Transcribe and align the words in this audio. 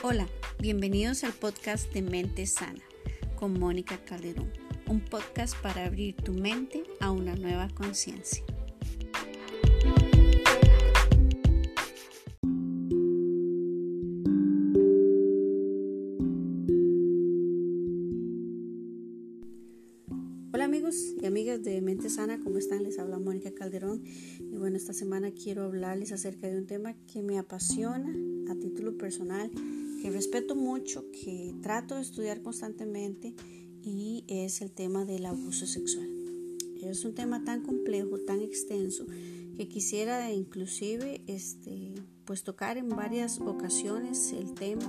Hola, 0.00 0.28
bienvenidos 0.60 1.24
al 1.24 1.32
podcast 1.32 1.92
de 1.92 2.02
Mente 2.02 2.46
Sana 2.46 2.80
con 3.34 3.58
Mónica 3.58 3.98
Calderón, 4.04 4.48
un 4.86 5.00
podcast 5.00 5.56
para 5.60 5.86
abrir 5.86 6.14
tu 6.14 6.32
mente 6.34 6.84
a 7.00 7.10
una 7.10 7.34
nueva 7.34 7.68
conciencia. 7.74 8.44
Hola 20.52 20.64
amigos 20.64 21.14
y 21.20 21.26
amigas 21.26 21.64
de 21.64 21.80
Mente 21.80 22.08
Sana, 22.08 22.38
¿cómo 22.38 22.58
están? 22.58 22.84
Les 22.84 23.00
habla 23.00 23.18
Mónica 23.18 23.52
Calderón 23.52 24.04
y 24.04 24.56
bueno, 24.58 24.76
esta 24.76 24.92
semana 24.92 25.32
quiero 25.32 25.64
hablarles 25.64 26.12
acerca 26.12 26.48
de 26.48 26.56
un 26.56 26.66
tema 26.66 26.94
que 27.12 27.20
me 27.20 27.36
apasiona 27.36 28.14
a 28.48 28.54
título 28.54 28.96
personal 28.96 29.50
que 30.00 30.10
respeto 30.10 30.54
mucho, 30.54 31.10
que 31.10 31.54
trato 31.62 31.96
de 31.96 32.02
estudiar 32.02 32.42
constantemente 32.42 33.34
y 33.82 34.24
es 34.28 34.60
el 34.60 34.70
tema 34.70 35.04
del 35.04 35.26
abuso 35.26 35.66
sexual. 35.66 36.08
Es 36.82 37.04
un 37.04 37.14
tema 37.14 37.44
tan 37.44 37.62
complejo, 37.62 38.18
tan 38.18 38.40
extenso, 38.40 39.06
que 39.56 39.68
quisiera 39.68 40.32
inclusive 40.32 41.22
este, 41.26 41.94
pues 42.24 42.44
tocar 42.44 42.78
en 42.78 42.88
varias 42.88 43.40
ocasiones 43.40 44.32
el 44.32 44.54
tema, 44.54 44.84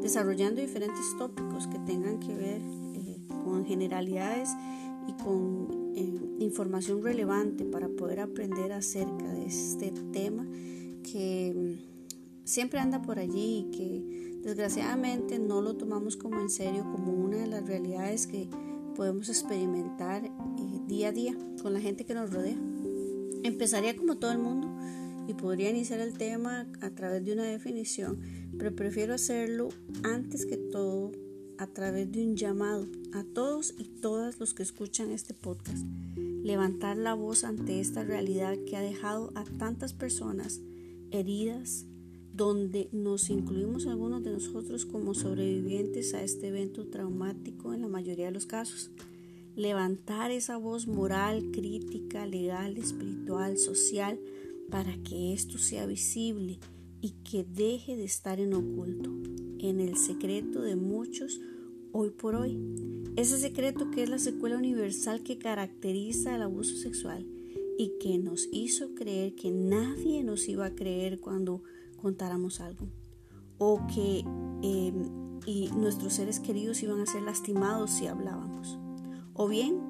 desarrollando 0.00 0.60
diferentes 0.60 1.04
tópicos 1.18 1.66
que 1.66 1.78
tengan 1.80 2.20
que 2.20 2.34
ver 2.34 2.62
eh, 2.94 3.18
con 3.28 3.66
generalidades 3.66 4.48
y 5.06 5.12
con 5.22 5.92
eh, 5.94 6.20
información 6.38 7.02
relevante 7.02 7.64
para 7.64 7.88
poder 7.88 8.20
aprender 8.20 8.72
acerca 8.72 9.30
de 9.32 9.46
este 9.46 9.92
tema 10.12 10.46
que 11.02 11.52
mm, 11.54 12.44
siempre 12.44 12.80
anda 12.80 13.02
por 13.02 13.18
allí 13.18 13.66
y 13.66 13.70
que 13.76 14.33
Desgraciadamente 14.44 15.38
no 15.38 15.62
lo 15.62 15.74
tomamos 15.74 16.16
como 16.18 16.38
en 16.40 16.50
serio, 16.50 16.84
como 16.92 17.12
una 17.12 17.38
de 17.38 17.46
las 17.46 17.66
realidades 17.66 18.26
que 18.26 18.48
podemos 18.94 19.30
experimentar 19.30 20.24
eh, 20.26 20.30
día 20.86 21.08
a 21.08 21.12
día 21.12 21.34
con 21.62 21.72
la 21.72 21.80
gente 21.80 22.04
que 22.04 22.14
nos 22.14 22.30
rodea. 22.30 22.56
Empezaría 23.42 23.96
como 23.96 24.16
todo 24.16 24.32
el 24.32 24.38
mundo 24.38 24.68
y 25.26 25.32
podría 25.32 25.70
iniciar 25.70 26.00
el 26.00 26.16
tema 26.18 26.66
a 26.82 26.90
través 26.90 27.24
de 27.24 27.32
una 27.32 27.44
definición, 27.44 28.20
pero 28.58 28.76
prefiero 28.76 29.14
hacerlo 29.14 29.70
antes 30.02 30.44
que 30.44 30.58
todo 30.58 31.12
a 31.56 31.66
través 31.66 32.10
de 32.12 32.26
un 32.26 32.36
llamado 32.36 32.86
a 33.14 33.24
todos 33.24 33.74
y 33.78 33.84
todas 33.84 34.38
los 34.40 34.54
que 34.54 34.62
escuchan 34.62 35.10
este 35.10 35.34
podcast. 35.34 35.86
Levantar 36.42 36.98
la 36.98 37.14
voz 37.14 37.44
ante 37.44 37.80
esta 37.80 38.04
realidad 38.04 38.56
que 38.66 38.76
ha 38.76 38.82
dejado 38.82 39.32
a 39.34 39.44
tantas 39.44 39.94
personas 39.94 40.60
heridas, 41.10 41.86
donde 42.34 42.88
nos 42.90 43.30
incluimos 43.30 43.86
algunos 43.86 44.24
de 44.24 44.32
nosotros 44.32 44.84
como 44.86 45.14
sobrevivientes 45.14 46.14
a 46.14 46.22
este 46.22 46.48
evento 46.48 46.88
traumático 46.88 47.72
en 47.72 47.82
la 47.82 47.88
mayoría 47.88 48.26
de 48.26 48.32
los 48.32 48.46
casos. 48.46 48.90
Levantar 49.54 50.32
esa 50.32 50.56
voz 50.56 50.88
moral, 50.88 51.52
crítica, 51.52 52.26
legal, 52.26 52.76
espiritual, 52.76 53.56
social, 53.56 54.18
para 54.68 54.96
que 55.04 55.32
esto 55.32 55.58
sea 55.58 55.86
visible 55.86 56.58
y 57.00 57.10
que 57.22 57.44
deje 57.44 57.94
de 57.94 58.04
estar 58.04 58.40
en 58.40 58.54
oculto, 58.54 59.10
en 59.60 59.78
el 59.78 59.96
secreto 59.96 60.60
de 60.60 60.74
muchos 60.74 61.40
hoy 61.92 62.10
por 62.10 62.34
hoy. 62.34 62.58
Ese 63.14 63.38
secreto 63.38 63.92
que 63.92 64.02
es 64.02 64.08
la 64.08 64.18
secuela 64.18 64.56
universal 64.56 65.22
que 65.22 65.38
caracteriza 65.38 66.34
el 66.34 66.42
abuso 66.42 66.74
sexual 66.74 67.24
y 67.78 67.92
que 68.00 68.18
nos 68.18 68.48
hizo 68.50 68.96
creer 68.96 69.36
que 69.36 69.52
nadie 69.52 70.24
nos 70.24 70.48
iba 70.48 70.66
a 70.66 70.74
creer 70.74 71.20
cuando 71.20 71.62
contáramos 72.04 72.60
algo. 72.60 72.86
O 73.56 73.86
que 73.86 74.20
em, 74.62 75.40
y 75.46 75.70
nuestros 75.74 76.12
seres 76.12 76.38
queridos 76.38 76.82
iban 76.82 77.00
a 77.00 77.06
ser 77.06 77.22
lastimados 77.22 77.92
si 77.92 78.06
hablábamos. 78.06 78.78
O 79.32 79.48
bien 79.48 79.80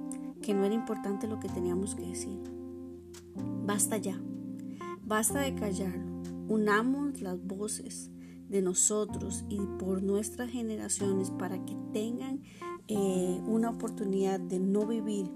que 0.40 0.54
no 0.54 0.64
era 0.64 0.74
importante 0.74 1.26
lo 1.26 1.40
que 1.40 1.48
teníamos 1.48 1.96
que 1.96 2.06
decir. 2.06 2.38
Basta 3.66 3.96
ya, 3.96 4.20
basta 5.02 5.40
de 5.40 5.56
callarlo, 5.56 6.22
unamos 6.48 7.20
las 7.20 7.44
voces 7.44 8.10
de 8.48 8.62
nosotros 8.62 9.44
y 9.48 9.58
por 9.78 10.02
nuestras 10.02 10.50
generaciones 10.50 11.32
para 11.32 11.64
que 11.64 11.76
tengan 11.92 12.42
eh, 12.86 13.40
una 13.46 13.70
oportunidad 13.70 14.38
de 14.38 14.60
no 14.60 14.86
vivir 14.86 15.30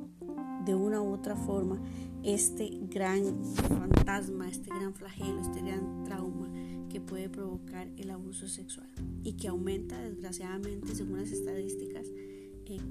de 0.68 0.76
una 0.76 1.02
u 1.02 1.12
otra 1.12 1.34
forma 1.34 1.82
este 2.22 2.70
gran 2.90 3.44
fantasma, 3.44 4.48
este 4.48 4.70
gran 4.70 4.94
flagelo, 4.94 5.40
este 5.40 5.60
gran 5.60 6.04
trauma 6.04 6.48
que 6.88 7.00
puede 7.00 7.28
provocar 7.28 7.88
el 7.96 8.10
abuso 8.10 8.48
sexual 8.48 8.88
y 9.24 9.32
que 9.32 9.48
aumenta 9.48 10.00
desgraciadamente 10.00 10.94
según 10.94 11.18
las 11.18 11.32
estadísticas 11.32 12.06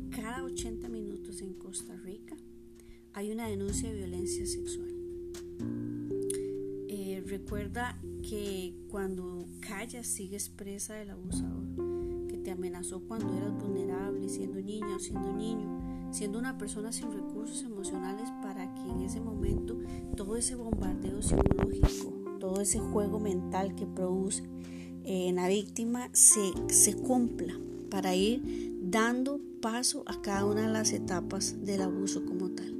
cada 0.09 0.43
80 0.43 0.89
minutos 0.89 1.41
en 1.41 1.53
Costa 1.53 1.95
Rica 1.95 2.35
hay 3.13 3.31
una 3.31 3.47
denuncia 3.47 3.89
de 3.89 3.97
violencia 3.97 4.45
sexual. 4.45 4.89
Eh, 6.89 7.23
recuerda 7.27 7.99
que 8.27 8.73
cuando 8.89 9.45
callas 9.59 10.07
sigues 10.07 10.49
presa 10.49 10.95
del 10.95 11.11
abusador, 11.11 12.27
que 12.27 12.37
te 12.37 12.51
amenazó 12.51 13.01
cuando 13.01 13.31
eras 13.37 13.53
vulnerable, 13.53 14.27
siendo 14.29 14.59
niña 14.59 14.95
o 14.95 14.99
siendo 14.99 15.31
niño, 15.33 15.76
siendo 16.11 16.39
una 16.39 16.57
persona 16.57 16.91
sin 16.91 17.11
recursos 17.11 17.63
emocionales 17.63 18.29
para 18.41 18.73
que 18.73 18.81
en 18.81 19.01
ese 19.01 19.19
momento 19.19 19.77
todo 20.15 20.35
ese 20.35 20.55
bombardeo 20.55 21.21
psicológico 21.21 22.17
todo 22.39 22.61
ese 22.61 22.79
juego 22.79 23.19
mental 23.19 23.75
que 23.75 23.85
produce 23.85 24.43
en 25.03 25.35
la 25.35 25.47
víctima 25.47 26.09
se, 26.13 26.53
se 26.69 26.95
cumpla 26.95 27.59
para 27.89 28.15
ir 28.15 28.77
dando 28.81 29.39
paso 29.61 30.03
a 30.05 30.21
cada 30.21 30.45
una 30.45 30.61
de 30.67 30.73
las 30.73 30.91
etapas 30.91 31.63
del 31.63 31.81
abuso 31.81 32.25
como 32.25 32.49
tal. 32.51 32.75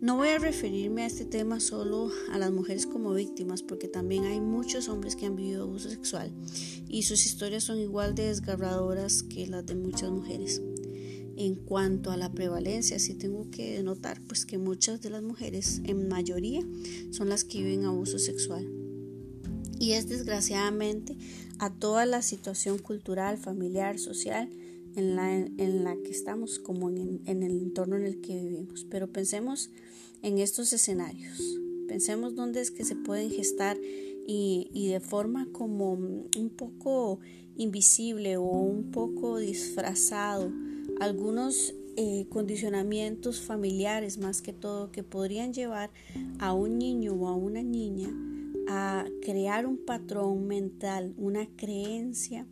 No 0.00 0.16
voy 0.16 0.30
a 0.30 0.38
referirme 0.38 1.02
a 1.02 1.06
este 1.06 1.24
tema 1.24 1.60
solo 1.60 2.10
a 2.32 2.38
las 2.38 2.50
mujeres 2.50 2.86
como 2.86 3.14
víctimas, 3.14 3.62
porque 3.62 3.86
también 3.86 4.24
hay 4.24 4.40
muchos 4.40 4.88
hombres 4.88 5.14
que 5.14 5.26
han 5.26 5.36
vivido 5.36 5.62
abuso 5.62 5.88
sexual 5.88 6.32
y 6.88 7.04
sus 7.04 7.24
historias 7.24 7.64
son 7.64 7.78
igual 7.78 8.14
de 8.14 8.26
desgarradoras 8.26 9.22
que 9.22 9.46
las 9.46 9.64
de 9.64 9.76
muchas 9.76 10.10
mujeres. 10.10 10.60
En 11.42 11.56
cuanto 11.56 12.12
a 12.12 12.16
la 12.16 12.30
prevalencia, 12.30 13.00
sí 13.00 13.14
tengo 13.14 13.50
que 13.50 13.82
notar 13.82 14.20
pues 14.28 14.46
que 14.46 14.58
muchas 14.58 15.02
de 15.02 15.10
las 15.10 15.24
mujeres, 15.24 15.80
en 15.82 16.06
mayoría, 16.06 16.64
son 17.10 17.28
las 17.28 17.42
que 17.42 17.58
viven 17.58 17.84
abuso 17.84 18.20
sexual. 18.20 18.70
Y 19.80 19.94
es 19.94 20.08
desgraciadamente 20.08 21.16
a 21.58 21.74
toda 21.74 22.06
la 22.06 22.22
situación 22.22 22.78
cultural, 22.78 23.38
familiar, 23.38 23.98
social 23.98 24.50
en 24.94 25.16
la, 25.16 25.34
en 25.36 25.82
la 25.82 25.96
que 25.96 26.12
estamos, 26.12 26.60
como 26.60 26.90
en, 26.90 27.20
el 27.26 27.42
entorno 27.42 27.96
en 27.96 28.04
el 28.04 28.20
que 28.20 28.36
vivimos. 28.36 28.86
Pero 28.88 29.10
pensemos 29.10 29.70
en 30.22 30.38
estos 30.38 30.72
escenarios. 30.72 31.42
Pensemos 31.88 32.36
dónde 32.36 32.60
es 32.60 32.70
que 32.70 32.84
se 32.84 32.94
pueden 32.94 33.32
gestar 33.32 33.76
y, 34.28 34.70
y, 34.72 34.86
de 34.90 35.00
forma 35.00 35.48
como 35.50 35.94
un 35.94 36.50
poco 36.56 37.18
invisible 37.56 38.36
o 38.36 38.44
un 38.44 38.92
poco 38.92 39.38
disfrazado 39.38 40.52
algunos 41.00 41.74
eh, 41.96 42.26
condicionamientos 42.30 43.40
familiares 43.40 44.18
más 44.18 44.40
que 44.40 44.52
todo 44.52 44.90
que 44.90 45.02
podrían 45.02 45.52
llevar 45.52 45.90
a 46.38 46.54
un 46.54 46.78
niño 46.78 47.12
o 47.14 47.28
a 47.28 47.34
una 47.34 47.62
niña 47.62 48.08
a 48.68 49.04
crear 49.20 49.66
un 49.66 49.76
patrón 49.76 50.46
mental, 50.46 51.14
una 51.18 51.46
creencia 51.56 52.46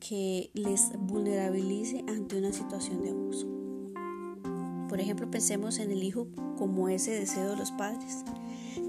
que 0.00 0.50
les 0.54 0.90
vulnerabilice 0.98 2.04
ante 2.08 2.36
una 2.36 2.52
situación 2.52 3.02
de 3.02 3.10
abuso. 3.10 3.46
Por 4.88 5.00
ejemplo, 5.00 5.30
pensemos 5.30 5.78
en 5.78 5.92
el 5.92 6.02
hijo 6.02 6.26
como 6.58 6.88
ese 6.88 7.12
deseo 7.12 7.50
de 7.50 7.56
los 7.56 7.70
padres. 7.70 8.24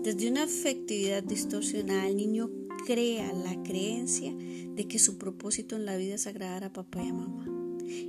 Desde 0.02 0.30
una 0.30 0.44
afectividad 0.44 1.24
distorsionada, 1.24 2.08
el 2.08 2.18
niño 2.18 2.50
crea 2.86 3.32
la 3.32 3.62
creencia 3.64 4.34
de 4.36 4.88
que 4.88 5.00
su 5.00 5.18
propósito 5.18 5.76
en 5.76 5.86
la 5.86 5.96
vida 5.96 6.16
es 6.16 6.28
agradar 6.28 6.64
a 6.64 6.74
papá 6.74 7.03
y 7.03 7.09
a 7.09 7.14
mamá. 7.14 7.53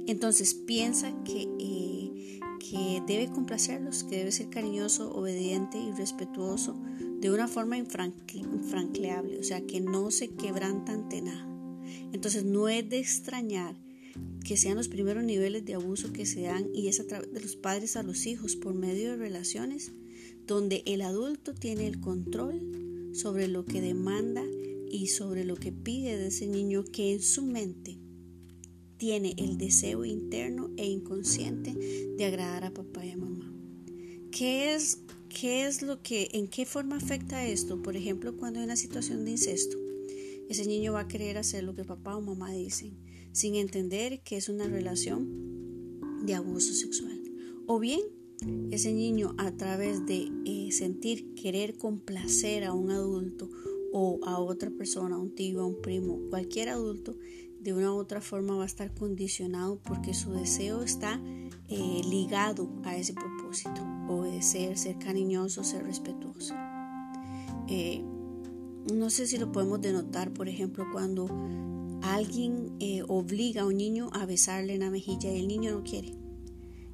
Entonces 0.07 0.55
piensa 0.55 1.13
que, 1.25 1.49
eh, 1.59 2.41
que 2.59 3.03
debe 3.07 3.31
complacerlos, 3.33 4.05
que 4.05 4.19
debe 4.19 4.33
ser 4.33 4.51
cariñoso, 4.51 5.13
obediente 5.15 5.79
y 5.79 5.93
respetuoso 5.93 6.77
de 7.21 7.31
una 7.31 7.49
forma 7.49 7.79
infranqueable, 7.79 9.39
o 9.39 9.43
sea, 9.43 9.61
que 9.63 9.81
no 9.81 10.11
se 10.11 10.29
quebranta 10.29 10.93
ante 10.93 11.23
nada. 11.23 11.49
Entonces 12.13 12.45
no 12.45 12.69
es 12.69 12.89
de 12.89 12.99
extrañar 12.99 13.77
que 14.45 14.57
sean 14.57 14.77
los 14.77 14.89
primeros 14.89 15.25
niveles 15.25 15.65
de 15.65 15.75
abuso 15.75 16.13
que 16.13 16.27
se 16.27 16.43
dan 16.43 16.69
y 16.75 16.89
es 16.89 17.01
a 17.01 17.07
través 17.07 17.33
de 17.33 17.41
los 17.41 17.57
padres 17.57 17.97
a 17.97 18.03
los 18.03 18.27
hijos 18.27 18.57
por 18.57 18.75
medio 18.75 19.11
de 19.11 19.17
relaciones 19.17 19.93
donde 20.47 20.83
el 20.87 21.01
adulto 21.01 21.55
tiene 21.55 21.87
el 21.87 22.01
control 22.01 23.11
sobre 23.15 23.49
lo 23.49 23.65
que 23.65 23.81
demanda 23.81 24.45
y 24.91 25.09
sobre 25.09 25.45
lo 25.45 25.57
que 25.57 25.73
pide 25.73 26.17
de 26.17 26.29
ese 26.29 26.47
niño 26.47 26.85
que 26.85 27.15
en 27.15 27.23
su 27.23 27.43
mente 27.43 27.99
tiene 28.97 29.35
el 29.39 29.59
deseo 29.59 30.05
interno 30.05 30.71
e 30.77 30.87
inconsciente 30.87 31.75
de 32.17 32.25
agradar 32.25 32.65
a 32.65 32.75
papá 32.75 33.05
y 33.05 33.11
a 33.11 33.17
mamá. 33.17 33.53
¿Qué 34.31 34.75
es, 34.75 34.99
qué 35.29 35.67
es 35.67 35.83
lo 35.83 36.03
que, 36.03 36.29
en 36.33 36.49
qué 36.49 36.67
forma 36.67 36.97
afecta 36.97 37.47
esto? 37.47 37.83
Por 37.83 37.97
ejemplo, 37.97 38.37
cuando 38.37 38.59
hay 38.59 38.65
una 38.65 38.77
situación 38.77 39.25
de 39.25 39.33
incesto. 39.33 39.79
ese 40.49 40.67
niño 40.67 40.93
va 40.93 41.01
a 41.01 41.09
querer 41.09 41.39
hacer 41.39 41.65
lo 41.65 41.75
que 41.75 41.85
papá 41.85 42.17
o 42.17 42.21
mamá 42.21 42.53
dicen, 42.53 42.99
sin 43.33 43.55
entender 43.55 44.23
que 44.23 44.37
es 44.37 44.49
una 44.49 44.67
relación 44.67 46.27
de 46.27 46.35
abuso 46.35 46.73
sexual. 46.75 47.23
O 47.67 47.79
bien, 47.79 48.01
ese 48.71 48.93
niño 48.93 49.35
a 49.39 49.53
través 49.53 50.05
de 50.07 50.31
eh, 50.45 50.73
sentir 50.73 51.35
querer 51.35 51.77
complacer 51.77 52.65
a 52.65 52.73
un 52.73 52.91
adulto 52.91 53.49
o 53.93 54.21
a 54.25 54.41
otra 54.41 54.71
persona, 54.71 55.15
a 55.15 55.19
un 55.19 55.35
tío, 55.35 55.61
a 55.61 55.67
un 55.67 55.81
primo, 55.81 56.21
cualquier 56.29 56.69
adulto, 56.69 57.17
de 57.65 57.73
una 57.73 57.93
u 57.93 57.97
otra 57.97 58.21
forma 58.21 58.55
va 58.55 58.65
a 58.65 58.67
estar 58.67 58.93
condicionado 58.93 59.79
porque 59.83 60.13
su 60.13 60.33
deseo 60.33 60.83
está 60.83 61.19
eh, 61.69 62.03
ligado 62.07 62.69
a 62.85 62.95
ese 62.95 63.15
propósito, 63.15 63.81
obedecer, 64.07 64.77
ser 64.77 64.99
cariñoso, 64.99 65.65
ser 65.65 65.83
respetuoso. 65.85 66.55
Eh, 67.67 68.05
no 68.93 69.09
sé 69.09 69.27
si 69.27 69.39
lo 69.39 69.51
podemos 69.51 69.81
denotar, 69.81 70.31
por 70.31 70.49
ejemplo, 70.51 70.85
cuando 70.93 71.27
alguien 72.03 72.77
eh, 72.81 73.03
obliga 73.09 73.63
a 73.63 73.67
un 73.67 73.79
niño 73.79 74.11
a 74.13 74.27
besarle 74.27 74.75
en 74.75 74.81
la 74.81 74.91
mejilla 74.91 75.33
y 75.33 75.41
el 75.41 75.49
niño 75.49 75.73
no 75.73 75.83
quiere. 75.85 76.15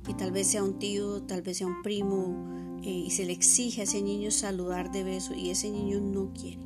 Y 0.09 0.15
tal 0.15 0.31
vez 0.31 0.47
sea 0.47 0.63
un 0.63 0.79
tío, 0.79 1.23
tal 1.23 1.43
vez 1.43 1.59
sea 1.59 1.67
un 1.67 1.83
primo, 1.83 2.79
y 2.83 3.11
se 3.11 3.27
le 3.27 3.33
exige 3.33 3.83
a 3.83 3.85
ese 3.85 4.01
niño 4.01 4.31
saludar 4.31 4.91
de 4.91 5.05
beso 5.05 5.35
y 5.35 5.51
ese 5.51 5.69
niño 5.69 6.01
no 6.01 6.33
quiere. 6.33 6.63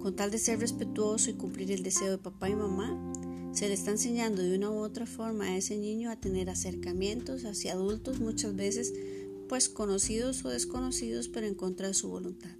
Con 0.00 0.16
tal 0.16 0.30
de 0.30 0.38
ser 0.38 0.60
respetuoso 0.60 1.30
y 1.30 1.34
cumplir 1.34 1.72
el 1.72 1.82
deseo 1.82 2.10
de 2.10 2.18
papá 2.18 2.50
y 2.50 2.54
mamá, 2.54 3.13
se 3.54 3.68
le 3.68 3.74
está 3.74 3.92
enseñando 3.92 4.42
de 4.42 4.56
una 4.56 4.70
u 4.70 4.78
otra 4.78 5.06
forma 5.06 5.44
a 5.44 5.56
ese 5.56 5.76
niño 5.76 6.10
a 6.10 6.16
tener 6.16 6.50
acercamientos 6.50 7.44
hacia 7.44 7.72
adultos 7.72 8.18
muchas 8.18 8.56
veces 8.56 8.92
pues 9.48 9.68
conocidos 9.68 10.44
o 10.44 10.48
desconocidos 10.48 11.28
pero 11.28 11.46
en 11.46 11.54
contra 11.54 11.86
de 11.86 11.94
su 11.94 12.08
voluntad. 12.08 12.50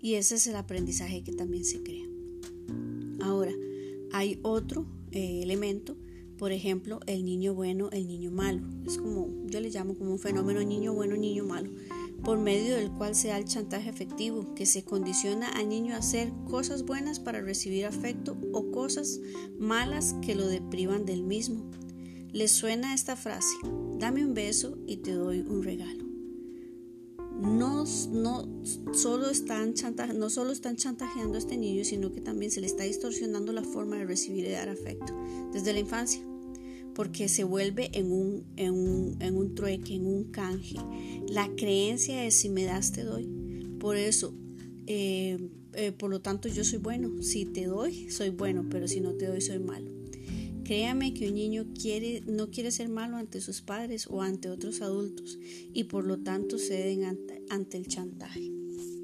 Y 0.00 0.14
ese 0.14 0.36
es 0.36 0.46
el 0.46 0.54
aprendizaje 0.54 1.24
que 1.24 1.32
también 1.32 1.64
se 1.64 1.82
crea. 1.82 2.06
Ahora, 3.20 3.52
hay 4.12 4.38
otro 4.42 4.86
eh, 5.10 5.42
elemento, 5.42 5.96
por 6.38 6.52
ejemplo, 6.52 7.00
el 7.06 7.24
niño 7.24 7.54
bueno, 7.54 7.90
el 7.90 8.06
niño 8.06 8.30
malo. 8.30 8.62
Es 8.86 8.98
como, 8.98 9.28
yo 9.46 9.60
le 9.60 9.70
llamo 9.70 9.96
como 9.96 10.12
un 10.12 10.18
fenómeno 10.20 10.62
niño 10.62 10.94
bueno, 10.94 11.16
niño 11.16 11.44
malo 11.44 11.70
por 12.26 12.40
medio 12.40 12.74
del 12.74 12.90
cual 12.90 13.14
se 13.14 13.28
da 13.28 13.38
el 13.38 13.44
chantaje 13.44 13.88
efectivo, 13.88 14.52
que 14.56 14.66
se 14.66 14.82
condiciona 14.82 15.48
al 15.48 15.68
niño 15.68 15.94
a 15.94 15.98
hacer 15.98 16.32
cosas 16.50 16.82
buenas 16.82 17.20
para 17.20 17.40
recibir 17.40 17.86
afecto 17.86 18.36
o 18.52 18.72
cosas 18.72 19.20
malas 19.60 20.16
que 20.22 20.34
lo 20.34 20.48
deprivan 20.48 21.06
del 21.06 21.22
mismo. 21.22 21.70
¿Les 22.32 22.50
suena 22.50 22.94
esta 22.94 23.14
frase? 23.14 23.54
Dame 24.00 24.26
un 24.26 24.34
beso 24.34 24.76
y 24.88 24.96
te 24.96 25.12
doy 25.12 25.42
un 25.42 25.62
regalo. 25.62 26.04
No, 27.40 27.84
no, 28.10 28.64
solo 28.92 29.30
están 29.30 29.74
no 30.16 30.28
solo 30.28 30.50
están 30.50 30.74
chantajeando 30.74 31.36
a 31.36 31.38
este 31.38 31.56
niño, 31.56 31.84
sino 31.84 32.10
que 32.10 32.20
también 32.20 32.50
se 32.50 32.60
le 32.60 32.66
está 32.66 32.82
distorsionando 32.82 33.52
la 33.52 33.62
forma 33.62 33.98
de 33.98 34.04
recibir 34.04 34.46
y 34.46 34.50
dar 34.50 34.68
afecto 34.68 35.14
desde 35.52 35.72
la 35.72 35.78
infancia 35.78 36.20
porque 36.96 37.28
se 37.28 37.44
vuelve 37.44 37.90
en 37.92 38.10
un, 38.10 38.46
en 38.56 38.72
un, 38.72 39.16
en 39.20 39.36
un 39.36 39.54
trueque, 39.54 39.94
en 39.94 40.06
un 40.06 40.24
canje. 40.32 40.78
La 41.28 41.46
creencia 41.54 42.24
es 42.24 42.34
si 42.36 42.48
me 42.48 42.64
das 42.64 42.90
te 42.90 43.04
doy. 43.04 43.28
Por 43.78 43.98
eso, 43.98 44.34
eh, 44.86 45.50
eh, 45.74 45.92
por 45.92 46.08
lo 46.08 46.22
tanto 46.22 46.48
yo 46.48 46.64
soy 46.64 46.78
bueno. 46.78 47.22
Si 47.22 47.44
te 47.44 47.66
doy, 47.66 48.08
soy 48.08 48.30
bueno, 48.30 48.64
pero 48.70 48.88
si 48.88 49.00
no 49.00 49.12
te 49.12 49.26
doy, 49.26 49.42
soy 49.42 49.58
malo. 49.58 49.90
Créame 50.64 51.12
que 51.12 51.28
un 51.28 51.34
niño 51.34 51.66
quiere, 51.78 52.22
no 52.26 52.50
quiere 52.50 52.70
ser 52.70 52.88
malo 52.88 53.18
ante 53.18 53.42
sus 53.42 53.60
padres 53.60 54.06
o 54.08 54.22
ante 54.22 54.48
otros 54.48 54.80
adultos 54.80 55.38
y 55.74 55.84
por 55.84 56.06
lo 56.06 56.20
tanto 56.20 56.58
ceden 56.58 57.04
ante, 57.04 57.42
ante 57.50 57.76
el 57.76 57.88
chantaje. 57.88 58.50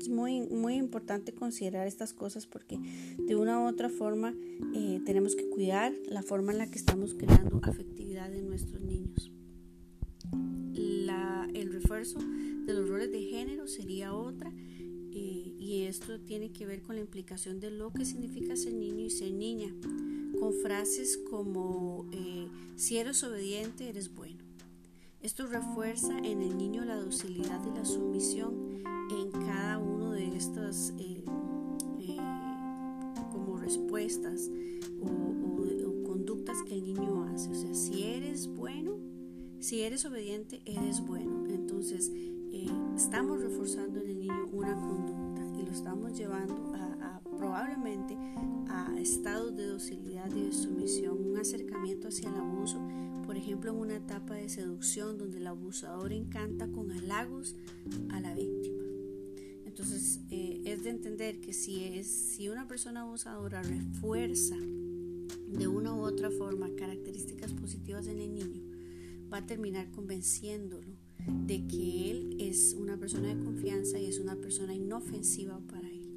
Es 0.03 0.09
muy, 0.09 0.41
muy 0.41 0.75
importante 0.75 1.33
considerar 1.33 1.87
estas 1.87 2.13
cosas 2.13 2.49
porque 2.49 2.77
de 3.19 3.37
una 3.37 3.61
u 3.61 3.69
otra 3.69 3.89
forma 3.89 4.35
eh, 4.75 5.01
tenemos 5.07 5.37
que 5.37 5.49
cuidar 5.49 5.93
la 6.09 6.25
forma 6.25 6.51
en 6.51 6.59
la 6.59 6.69
que 6.69 6.77
estamos 6.77 7.15
creando 7.15 7.61
afectividad 7.63 8.35
en 8.35 8.49
nuestros 8.49 8.81
niños. 8.81 9.31
La, 10.73 11.49
el 11.55 11.73
refuerzo 11.73 12.19
de 12.19 12.75
los 12.75 12.89
roles 12.89 13.13
de 13.13 13.23
género 13.23 13.69
sería 13.69 14.13
otra 14.13 14.53
eh, 15.13 15.55
y 15.57 15.83
esto 15.83 16.19
tiene 16.19 16.51
que 16.51 16.67
ver 16.67 16.83
con 16.83 16.97
la 16.97 17.03
implicación 17.03 17.61
de 17.61 17.71
lo 17.71 17.93
que 17.93 18.05
significa 18.05 18.57
ser 18.57 18.73
niño 18.73 19.05
y 19.05 19.11
ser 19.11 19.31
niña, 19.31 19.73
con 20.41 20.53
frases 20.53 21.17
como 21.31 22.11
eh, 22.11 22.49
si 22.75 22.97
eres 22.97 23.23
obediente 23.23 23.89
eres 23.89 24.13
bueno. 24.13 24.43
Esto 25.21 25.47
refuerza 25.47 26.19
en 26.19 26.43
el 26.43 26.59
niño 26.59 26.85
la 26.85 26.97
docilidad 26.97 27.65
y 27.65 27.79
la 27.79 27.85
sumisión 27.85 28.62
estas 30.43 30.93
eh, 30.99 31.23
eh, 32.01 32.17
como 33.31 33.59
respuestas 33.59 34.51
o, 35.01 36.03
conductas 36.05 36.57
que 36.67 36.75
el 36.75 36.83
niño 36.83 37.25
hace. 37.25 37.51
O 37.51 37.55
sea, 37.55 37.75
si 37.75 38.03
eres 38.03 38.49
bueno, 38.49 38.99
si 39.61 39.83
eres 39.83 40.05
obediente, 40.05 40.61
eres 40.67 41.01
bueno. 41.01 41.47
Entonces, 41.49 42.11
eh, 42.13 42.67
estamos 42.97 43.41
reforzando 43.41 44.01
en 44.01 44.11
el 44.11 44.19
niño 44.19 44.49
una 44.53 44.75
conducta 44.75 45.43
y 45.59 45.65
lo 45.65 45.71
estamos 45.71 46.19
llevando 46.19 46.73
a, 46.75 47.21
probablemente 47.39 48.17
a 48.69 48.93
estados 48.99 49.57
de 49.57 49.67
docilidad 49.67 50.31
y 50.35 50.47
de 50.47 50.53
sumisión, 50.53 51.25
un 51.25 51.39
acercamiento 51.39 52.09
hacia 52.09 52.29
el 52.29 52.37
abuso, 52.37 52.81
por 53.27 53.37
ejemplo 53.37 53.71
en 53.71 53.79
una 53.79 53.97
etapa 53.97 54.35
de 54.35 54.49
seducción 54.49 55.19
donde 55.19 55.39
el 55.39 55.47
abusador 55.47 56.13
encanta 56.13 56.69
con 56.69 56.91
halagos 56.91 57.57
a 58.11 58.21
la 58.21 58.35
víctima. 58.35 58.82
Entonces, 59.83 60.21
eh, 60.31 60.63
es 60.65 60.85
de 60.85 60.91
entender 60.91 61.41
que 61.41 61.53
si, 61.53 61.83
es, 61.83 62.07
si 62.07 62.49
una 62.49 62.69
persona 62.69 63.01
abusadora 63.01 63.65
refuerza 63.65 64.55
de 64.57 65.67
una 65.67 65.93
u 65.93 66.03
otra 66.03 66.31
forma 66.31 66.71
características 66.77 67.53
positivas 67.53 68.07
en 68.07 68.21
el 68.21 68.33
niño, 68.33 68.63
va 69.33 69.39
a 69.39 69.47
terminar 69.47 69.91
convenciéndolo 69.91 70.87
de 71.47 71.67
que 71.67 72.13
él 72.13 72.37
es 72.39 72.77
una 72.79 72.97
persona 72.97 73.35
de 73.35 73.43
confianza 73.43 73.99
y 73.99 74.07
es 74.07 74.21
una 74.21 74.37
persona 74.37 74.73
inofensiva 74.73 75.59
para 75.67 75.91
él. 75.91 76.09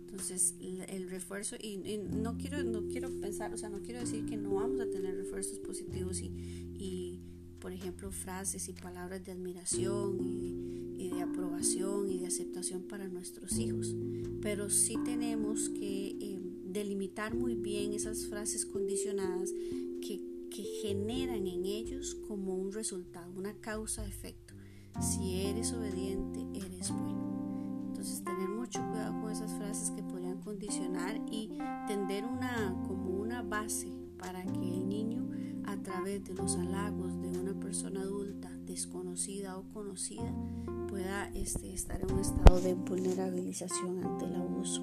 Entonces, 0.00 0.54
el, 0.58 1.10
refuerzo, 1.10 1.56
y, 1.60 1.76
no, 1.98 2.38
quiero, 2.38 2.64
no 2.64 2.86
quiero 2.86 3.10
pensar, 3.20 3.52
o 3.52 3.58
sea, 3.58 3.68
no 3.68 3.82
quiero 3.82 4.00
decir 4.00 4.24
que 4.24 4.38
no 4.38 4.54
vamos 4.54 4.80
a 4.80 4.88
tener 4.88 5.14
refuerzos 5.14 5.58
positivos 5.58 6.22
y, 6.22 6.28
y 6.74 7.20
por 7.58 7.70
ejemplo, 7.72 8.10
frases 8.10 8.66
y 8.70 8.72
palabras 8.72 9.22
de 9.26 9.32
admiración 9.32 10.18
y 10.22 10.63
y 10.63 10.63
aprobación 11.24 12.10
y 12.10 12.18
de 12.18 12.26
aceptación 12.26 12.82
para 12.82 13.08
nuestros 13.08 13.58
hijos. 13.58 13.94
Pero 14.40 14.70
sí 14.70 14.96
tenemos 15.04 15.68
que 15.70 16.16
eh, 16.20 16.40
delimitar 16.66 17.34
muy 17.34 17.54
bien 17.54 17.92
esas 17.92 18.26
frases 18.26 18.66
condicionadas 18.66 19.52
que, 20.00 20.20
que 20.50 20.62
generan 20.82 21.46
en 21.46 21.64
ellos 21.64 22.14
como 22.28 22.54
un 22.54 22.72
resultado, 22.72 23.32
una 23.36 23.54
causa-efecto. 23.54 24.54
Si 25.00 25.40
eres 25.40 25.72
obediente, 25.72 26.46
eres 26.54 26.90
bueno. 26.90 27.86
Entonces 27.88 28.22
tener 28.22 28.48
mucho 28.48 28.80
cuidado 28.90 29.20
con 29.20 29.30
esas 29.32 29.52
frases 29.54 29.90
que 29.90 30.02
podrían 30.02 30.40
condicionar 30.40 31.20
y 31.30 31.58
tender 31.88 32.24
una 32.24 32.74
como 32.86 33.10
una 33.10 33.42
base 33.42 33.92
para 34.18 34.44
que 34.44 34.74
el 34.74 34.88
niño 34.88 35.28
a 35.64 35.76
través 35.82 36.24
de 36.24 36.34
los 36.34 36.56
halagos 36.56 37.20
de 37.20 37.38
una 37.38 37.58
persona 37.58 38.02
adulta 38.02 38.53
desconocida 38.66 39.56
o 39.58 39.64
conocida 39.72 40.32
pueda 40.88 41.30
este, 41.34 41.72
estar 41.72 42.00
en 42.00 42.12
un 42.12 42.20
estado 42.20 42.60
de 42.60 42.74
vulnerabilización 42.74 44.04
ante 44.04 44.26
el 44.26 44.34
abuso. 44.36 44.82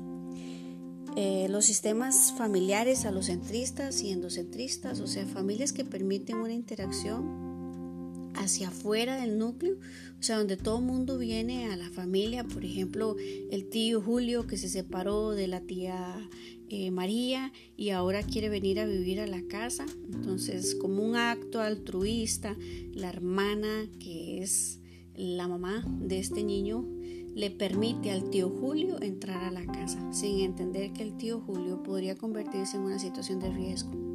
Eh, 1.16 1.48
los 1.50 1.66
sistemas 1.66 2.34
familiares 2.38 3.06
alocentristas 3.06 4.02
y 4.02 4.12
endocentristas, 4.12 5.02
o 5.02 5.08
sea, 5.08 5.26
familias 5.26 5.74
que 5.74 5.84
permiten 5.84 6.38
una 6.38 6.54
interacción 6.54 8.32
hacia 8.36 8.70
afuera 8.70 9.18
del 9.18 9.38
núcleo, 9.38 9.76
o 10.20 10.24
sea, 10.24 10.38
donde 10.38 10.56
todo 10.56 10.80
el 10.80 10.86
mundo 10.86 11.18
viene 11.18 11.72
a 11.72 11.76
la 11.76 11.90
familia, 11.90 12.46
por 12.46 12.64
ejemplo, 12.64 13.18
el 13.52 13.70
tío 13.70 14.02
Julio 14.02 14.48
que 14.48 14.58
se 14.58 14.70
separó 14.70 15.32
de 15.32 15.48
la 15.48 15.62
tía 15.62 16.30
eh, 16.72 16.90
María 16.90 17.52
y 17.76 17.90
ahora 17.90 18.24
quiere 18.24 18.48
venir 18.48 18.80
a 18.80 18.86
vivir 18.86 19.20
a 19.20 19.28
la 19.28 19.42
casa. 19.44 19.86
Entonces, 20.14 20.74
como 20.76 21.04
un 21.04 21.18
acto 21.18 21.60
altruista, 21.60 22.56
la 22.94 23.10
hermana, 23.10 23.90
que 24.00 24.42
es 24.42 24.80
la 25.14 25.50
mamá 25.50 25.86
de 26.00 26.20
este 26.20 26.44
niño, 26.44 26.88
le 27.36 27.52
permite 27.52 28.12
al 28.12 28.30
tío 28.30 28.50
Julio 28.50 29.02
entrar 29.02 29.44
a 29.44 29.52
la 29.52 29.66
casa, 29.66 30.14
sin 30.14 30.40
entender 30.40 30.94
que 30.94 31.04
el 31.04 31.18
tío 31.18 31.42
Julio 31.42 31.84
podría 31.84 32.18
convertirse 32.18 32.78
en 32.78 32.84
una 32.84 33.00
situación 33.00 33.40
de 33.40 33.52
riesgo. 33.52 34.11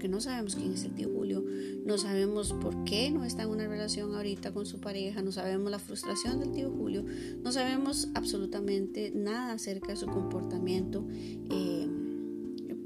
Porque 0.00 0.08
no 0.08 0.22
sabemos 0.22 0.56
quién 0.56 0.72
es 0.72 0.84
el 0.84 0.94
tío 0.94 1.10
Julio, 1.14 1.44
no 1.84 1.98
sabemos 1.98 2.54
por 2.54 2.84
qué 2.84 3.10
no 3.10 3.22
está 3.26 3.42
en 3.42 3.50
una 3.50 3.68
relación 3.68 4.14
ahorita 4.14 4.50
con 4.50 4.64
su 4.64 4.80
pareja, 4.80 5.20
no 5.20 5.30
sabemos 5.30 5.70
la 5.70 5.78
frustración 5.78 6.40
del 6.40 6.52
tío 6.52 6.70
Julio, 6.70 7.04
no 7.44 7.52
sabemos 7.52 8.08
absolutamente 8.14 9.12
nada 9.14 9.52
acerca 9.52 9.88
de 9.88 9.96
su 9.96 10.06
comportamiento. 10.06 11.06
Eh, 11.50 11.86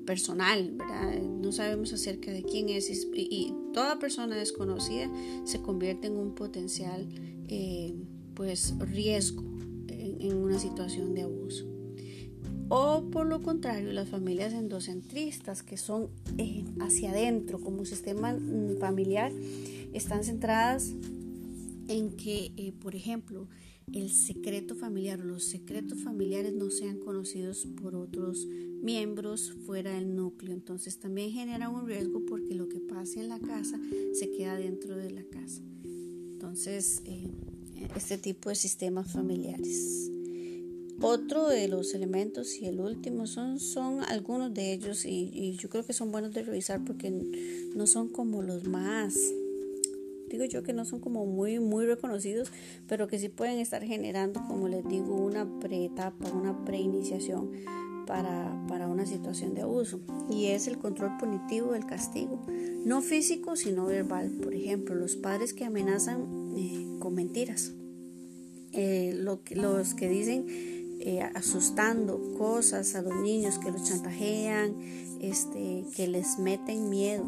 personal, 0.05 0.73
¿verdad? 0.73 1.23
No 1.23 1.53
sabemos 1.53 1.93
acerca 1.93 2.33
de 2.33 2.43
quién 2.43 2.69
es 2.69 2.91
y, 2.91 3.55
toda 3.73 4.01
persona 4.01 4.35
desconocida 4.35 5.09
se 5.45 5.63
convierte 5.63 6.09
en 6.09 6.17
un 6.17 6.35
potencial 6.35 7.09
eh, 7.47 7.95
pues 8.35 8.75
riesgo 8.81 9.45
en, 9.87 10.37
una 10.37 10.59
situación 10.59 11.15
de 11.15 11.23
abuso. 11.23 11.74
O 12.69 13.11
por 13.11 13.27
lo 13.27 13.43
contrario, 13.43 13.93
las 13.93 14.09
familias 14.09 14.53
endocentristas, 14.53 15.63
que 15.63 15.77
son 15.77 16.09
eh, 16.39 16.65
hacia 16.81 17.11
adentro 17.11 17.61
como 17.61 17.85
sistema 17.85 18.33
mm, 18.33 18.79
familiar, 18.79 19.33
están 19.93 20.25
centradas 20.25 20.93
en 21.89 22.11
que, 22.17 22.53
eh, 22.57 22.73
por 22.81 22.95
ejemplo, 22.95 23.49
el 23.93 24.11
secreto 24.11 24.75
familiar 24.75 25.21
o 25.21 25.25
los 25.25 25.45
secretos 25.45 26.03
familiares 26.03 26.55
no 26.55 26.71
sean 26.71 26.99
conocidos 26.99 27.67
por 27.81 27.95
otros 27.95 28.47
miembros 28.83 29.53
fuera 29.67 29.93
del 29.93 30.15
núcleo. 30.17 30.55
Entonces 30.55 30.99
también 30.99 31.31
genera 31.31 31.69
un 31.69 31.87
riesgo 31.87 32.25
porque 32.27 32.55
lo 32.55 32.69
que 32.69 32.81
pasa 32.81 33.21
en 33.21 33.29
la 33.29 33.41
casa 33.41 33.79
se 34.15 34.31
queda 34.31 34.57
dentro 34.57 34.97
de 34.97 35.11
la 35.11 35.25
casa. 35.25 35.63
Entonces, 35.85 37.03
eh, 37.05 37.29
este 37.95 38.19
tipo 38.19 38.49
de 38.49 38.55
sistemas 38.55 39.13
familiares. 39.13 40.11
Otro 41.01 41.49
de 41.49 41.69
los 41.69 41.95
elementos 41.95 42.55
y 42.61 42.67
el 42.67 42.81
último 42.81 43.27
son, 43.27 43.59
son 43.59 44.03
algunos 44.05 44.55
de 44.55 44.73
ellos 44.73 45.05
y, 45.05 45.57
yo 45.59 45.69
creo 45.69 45.85
que 45.85 45.93
son 45.93 46.13
buenos 46.13 46.33
de 46.33 46.43
revisar 46.43 46.85
porque 46.85 47.11
no 47.75 47.87
son 47.87 48.09
como 48.09 48.43
los 48.43 48.65
más 48.65 49.15
digo 50.29 50.45
yo 50.47 50.65
que 50.65 50.73
no 50.73 50.85
son 50.85 50.99
como 50.99 51.27
muy, 51.27 51.61
muy 51.61 51.87
reconocidos, 51.87 52.51
pero 52.89 53.07
que 53.07 53.21
sí 53.21 53.29
pueden 53.29 53.61
estar 53.61 53.85
generando, 53.85 54.43
como 54.49 54.67
les 54.67 54.85
digo, 54.89 55.15
una 55.15 55.61
preetapa, 55.61 56.29
una 56.33 56.65
preiniciación 56.65 57.53
para, 58.05 58.61
para 58.69 58.89
una 58.89 59.07
situación 59.07 59.55
de 59.55 59.63
abuso. 59.63 60.01
Y 60.29 60.47
es 60.47 60.67
el 60.67 60.79
control 60.79 61.17
punitivo 61.19 61.73
del 61.73 61.87
castigo, 61.87 62.45
no 62.85 63.01
físico, 63.01 63.55
sino 63.55 63.87
verbal. 63.87 64.33
Por 64.43 64.55
ejemplo, 64.55 64.97
los 64.97 65.15
padres 65.15 65.55
que 65.55 65.65
amenazan 65.65 66.55
eh, 66.57 66.85
con 66.99 67.15
mentiras, 67.15 67.73
eh, 68.73 69.15
lo 69.17 69.41
los 69.53 69.95
que 69.95 70.09
dicen 70.09 70.47
eh, 71.05 71.21
asustando 71.35 72.19
cosas 72.39 72.95
a 72.95 73.03
los 73.03 73.15
niños, 73.21 73.59
que 73.59 73.71
los 73.71 73.85
chantajean, 73.85 74.75
este, 75.21 75.85
que 75.95 76.09
les 76.09 76.39
meten 76.39 76.89
miedo. 76.89 77.25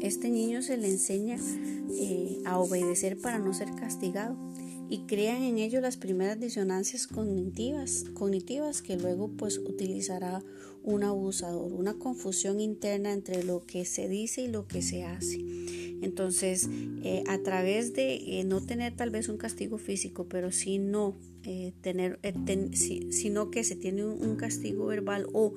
Este 0.00 0.30
niño 0.30 0.62
se 0.62 0.76
le 0.76 0.88
enseña 0.88 1.38
eh, 1.92 2.42
a 2.44 2.58
obedecer 2.58 3.16
para 3.18 3.38
no 3.38 3.54
ser 3.54 3.72
castigado 3.76 4.36
y 4.88 5.06
crean 5.06 5.44
en 5.44 5.58
ello 5.58 5.80
las 5.80 5.96
primeras 5.96 6.40
disonancias 6.40 7.06
cognitivas, 7.06 8.04
cognitivas 8.14 8.82
que 8.82 8.96
luego 8.96 9.28
pues 9.28 9.58
utilizará 9.58 10.42
un 10.82 11.04
abusador, 11.04 11.72
una 11.72 11.94
confusión 11.94 12.60
interna 12.60 13.12
entre 13.12 13.44
lo 13.44 13.64
que 13.64 13.84
se 13.84 14.08
dice 14.08 14.42
y 14.42 14.48
lo 14.48 14.66
que 14.66 14.82
se 14.82 15.04
hace. 15.04 15.38
Entonces, 16.02 16.68
eh, 17.02 17.24
a 17.26 17.38
través 17.38 17.92
de 17.94 18.40
eh, 18.40 18.44
no 18.44 18.60
tener 18.60 18.94
tal 18.96 19.10
vez 19.10 19.28
un 19.28 19.36
castigo 19.36 19.78
físico, 19.78 20.26
pero 20.28 20.52
si 20.52 20.78
no 20.78 21.16
tener, 21.80 22.18
sino 22.72 23.50
que 23.50 23.64
se 23.64 23.74
tiene 23.74 24.04
un 24.04 24.36
castigo 24.36 24.86
verbal 24.86 25.26
o 25.32 25.54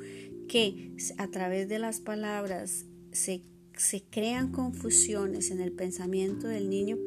que 0.47 0.95
a 1.17 1.27
través 1.27 1.67
de 1.67 1.77
las 1.77 1.99
palabras 1.99 2.85
se 3.11 3.43
se 3.77 4.03
crean 4.03 4.51
confusiones 4.51 5.51
en 5.51 5.59
el 5.59 5.71
pensamiento 5.71 6.47
del 6.47 6.69
niño, 6.69 6.97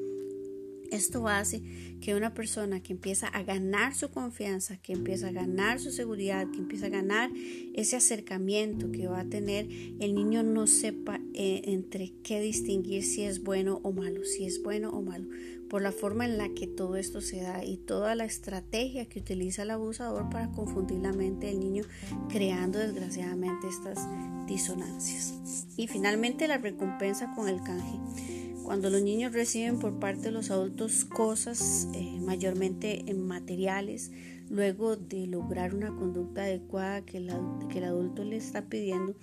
esto 0.90 1.28
hace 1.28 1.62
que 2.00 2.14
una 2.14 2.34
persona 2.34 2.82
que 2.82 2.92
empieza 2.92 3.26
a 3.28 3.42
ganar 3.42 3.94
su 3.94 4.10
confianza, 4.10 4.76
que 4.76 4.92
empieza 4.92 5.28
a 5.28 5.32
ganar 5.32 5.80
su 5.80 5.90
seguridad, 5.90 6.50
que 6.50 6.58
empieza 6.58 6.86
a 6.86 6.90
ganar 6.90 7.30
ese 7.74 7.96
acercamiento 7.96 8.90
que 8.92 9.06
va 9.06 9.20
a 9.20 9.24
tener, 9.28 9.68
el 10.00 10.14
niño 10.14 10.42
no 10.42 10.66
sepa 10.66 11.20
eh, 11.34 11.62
entre 11.64 12.12
qué 12.22 12.40
distinguir 12.40 13.04
si 13.04 13.22
es 13.22 13.42
bueno 13.42 13.80
o 13.82 13.92
malo, 13.92 14.24
si 14.24 14.44
es 14.44 14.62
bueno 14.62 14.90
o 14.90 15.02
malo, 15.02 15.26
por 15.68 15.82
la 15.82 15.92
forma 15.92 16.24
en 16.24 16.38
la 16.38 16.48
que 16.50 16.66
todo 16.66 16.96
esto 16.96 17.20
se 17.20 17.40
da 17.40 17.64
y 17.64 17.76
toda 17.76 18.14
la 18.14 18.24
estrategia 18.24 19.06
que 19.06 19.18
utiliza 19.18 19.62
el 19.62 19.70
abusador 19.70 20.30
para 20.30 20.50
confundir 20.50 21.00
la 21.00 21.12
mente 21.12 21.48
del 21.48 21.60
niño, 21.60 21.84
creando 22.28 22.78
desgraciadamente 22.78 23.68
estas 23.68 23.98
disonancias. 24.46 25.34
Y 25.76 25.88
finalmente 25.88 26.48
la 26.48 26.58
recompensa 26.58 27.32
con 27.34 27.48
el 27.48 27.62
canje. 27.62 28.35
Cuando 28.66 28.90
los 28.90 29.00
niños 29.00 29.32
reciben 29.32 29.78
por 29.78 30.00
parte 30.00 30.22
de 30.22 30.32
los 30.32 30.50
adultos 30.50 31.04
cosas, 31.04 31.86
eh, 31.94 32.18
mayormente 32.20 33.04
en 33.06 33.24
materiales, 33.24 34.10
luego 34.50 34.96
de 34.96 35.28
lograr 35.28 35.72
una 35.72 35.94
conducta 35.94 36.42
adecuada 36.42 37.02
que, 37.02 37.24
que 37.70 37.78
el 37.78 37.84
adulto 37.84 38.24
le 38.24 38.34
está 38.34 38.62
pidiendo, 38.62 39.14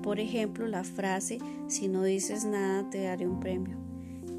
por 0.00 0.20
ejemplo, 0.20 0.68
la 0.68 0.84
frase, 0.84 1.40
si 1.66 1.88
no 1.88 2.04
dices 2.04 2.44
nada, 2.44 2.88
te 2.88 3.02
daré 3.02 3.26
un 3.26 3.40
premio. 3.40 3.76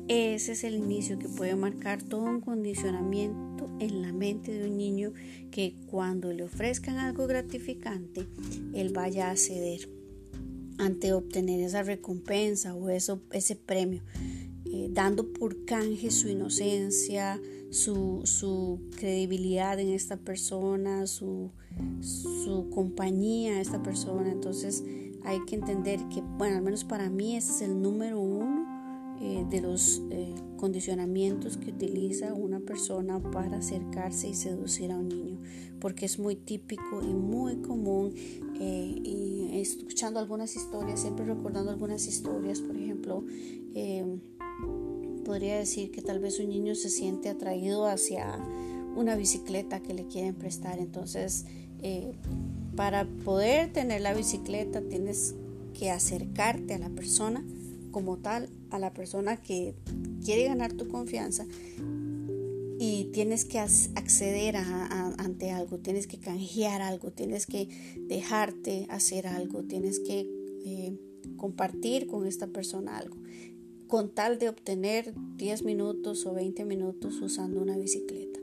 Ese 0.07 0.53
es 0.53 0.63
el 0.63 0.75
inicio 0.75 1.19
que 1.19 1.27
puede 1.27 1.57
marcar 1.57 2.01
todo 2.01 2.21
un 2.21 2.39
condicionamiento 2.39 3.69
en 3.81 4.01
la 4.01 4.13
mente 4.13 4.53
de 4.53 4.69
un 4.69 4.77
niño 4.77 5.11
que 5.51 5.75
cuando 5.87 6.31
le 6.31 6.43
ofrezcan 6.43 6.97
algo 6.97 7.27
gratificante, 7.27 8.25
él 8.73 8.93
vaya 8.93 9.31
a 9.31 9.35
ceder 9.35 9.89
ante 10.77 11.11
obtener 11.11 11.59
esa 11.59 11.83
recompensa 11.83 12.73
o 12.73 12.89
eso, 12.89 13.21
ese 13.31 13.57
premio. 13.57 14.01
Eh, 14.71 14.89
dando 14.91 15.31
por 15.31 15.63
canje 15.65 16.09
su 16.09 16.27
inocencia, 16.27 17.39
su, 17.69 18.79
credibilidad 18.97 19.79
en 19.79 19.89
esta 19.89 20.17
persona, 20.17 21.05
su, 21.05 21.51
su 22.01 22.69
compañía 22.73 23.57
a 23.57 23.61
esta 23.61 23.83
persona. 23.83 24.31
Entonces 24.31 24.83
hay 25.23 25.39
que 25.45 25.55
entender 25.55 25.99
que, 26.09 26.21
bueno, 26.37 26.57
al 26.57 26.63
menos 26.63 26.83
para 26.83 27.09
mí 27.09 27.35
ese 27.35 27.51
es 27.51 27.61
el 27.61 27.79
número 27.79 28.19
uno 28.19 28.65
eh, 29.21 29.45
de 29.49 29.61
los 29.61 30.01
eh, 30.09 30.33
condicionamientos 30.57 31.57
que 31.57 31.69
utiliza 31.69 32.33
una 32.33 32.59
persona 32.59 33.21
para 33.21 33.57
acercarse 33.57 34.29
y 34.29 34.33
seducir 34.33 34.91
a 34.91 34.97
un 34.97 35.09
niño, 35.09 35.37
porque 35.79 36.05
es 36.05 36.17
muy 36.17 36.35
típico 36.35 37.03
y 37.03 37.13
muy 37.13 37.57
común. 37.57 38.13
y 38.15 39.49
escuchando 39.53 40.19
algunas 40.19 40.55
historias, 40.55 41.01
siempre 41.01 41.25
recordando 41.25 41.71
algunas 41.71 42.07
historias, 42.07 42.61
por 42.61 42.75
ejemplo, 42.75 43.23
podría 45.25 45.57
decir 45.57 45.91
que 45.91 46.01
tal 46.01 46.19
vez 46.19 46.39
un 46.39 46.49
niño 46.49 46.75
se 46.75 46.89
siente 46.89 47.27
atraído 47.27 47.87
hacia 47.87 48.39
una 48.95 49.17
bicicleta 49.17 49.81
que 49.81 49.93
le 49.93 50.07
quieren 50.07 50.35
prestar. 50.35 50.79
Entonces, 50.79 51.45
eh, 51.81 52.13
para 52.77 53.05
poder 53.25 53.73
tener 53.73 54.01
la 54.01 54.13
bicicleta 54.13 54.81
tienes 54.81 55.35
que 55.77 55.89
acercarte 55.89 56.75
a 56.75 56.77
la 56.77 56.89
persona 56.89 57.43
como 57.91 58.17
tal, 58.17 58.49
a 58.69 58.79
la 58.79 58.93
persona 58.93 59.37
que 59.37 59.75
quiere 60.23 60.45
ganar 60.45 60.73
tu 60.73 60.87
confianza 60.87 61.45
y 62.77 63.05
tienes 63.13 63.45
que 63.45 63.59
acceder 63.59 64.55
ante 64.57 65.51
algo, 65.51 65.79
tienes 65.79 66.07
que 66.07 66.19
canjear 66.19 66.81
algo, 66.81 67.11
tienes 67.11 67.45
que 67.45 67.69
dejarte 68.07 68.85
hacer 68.89 69.27
algo, 69.27 69.63
tienes 69.63 69.99
que 69.99 70.27
eh, 70.65 70.97
compartir 71.37 72.07
con 72.07 72.27
esta 72.27 72.47
persona 72.47 72.97
algo 72.97 73.15
con 73.87 74.13
tal 74.13 74.39
de 74.39 74.49
obtener 74.49 75.13
10 75.37 75.63
minutos 75.63 76.25
o 76.25 76.33
20 76.33 76.65
minutos 76.65 77.21
usando 77.21 77.61
una 77.61 77.77
bicicleta. 77.77 78.39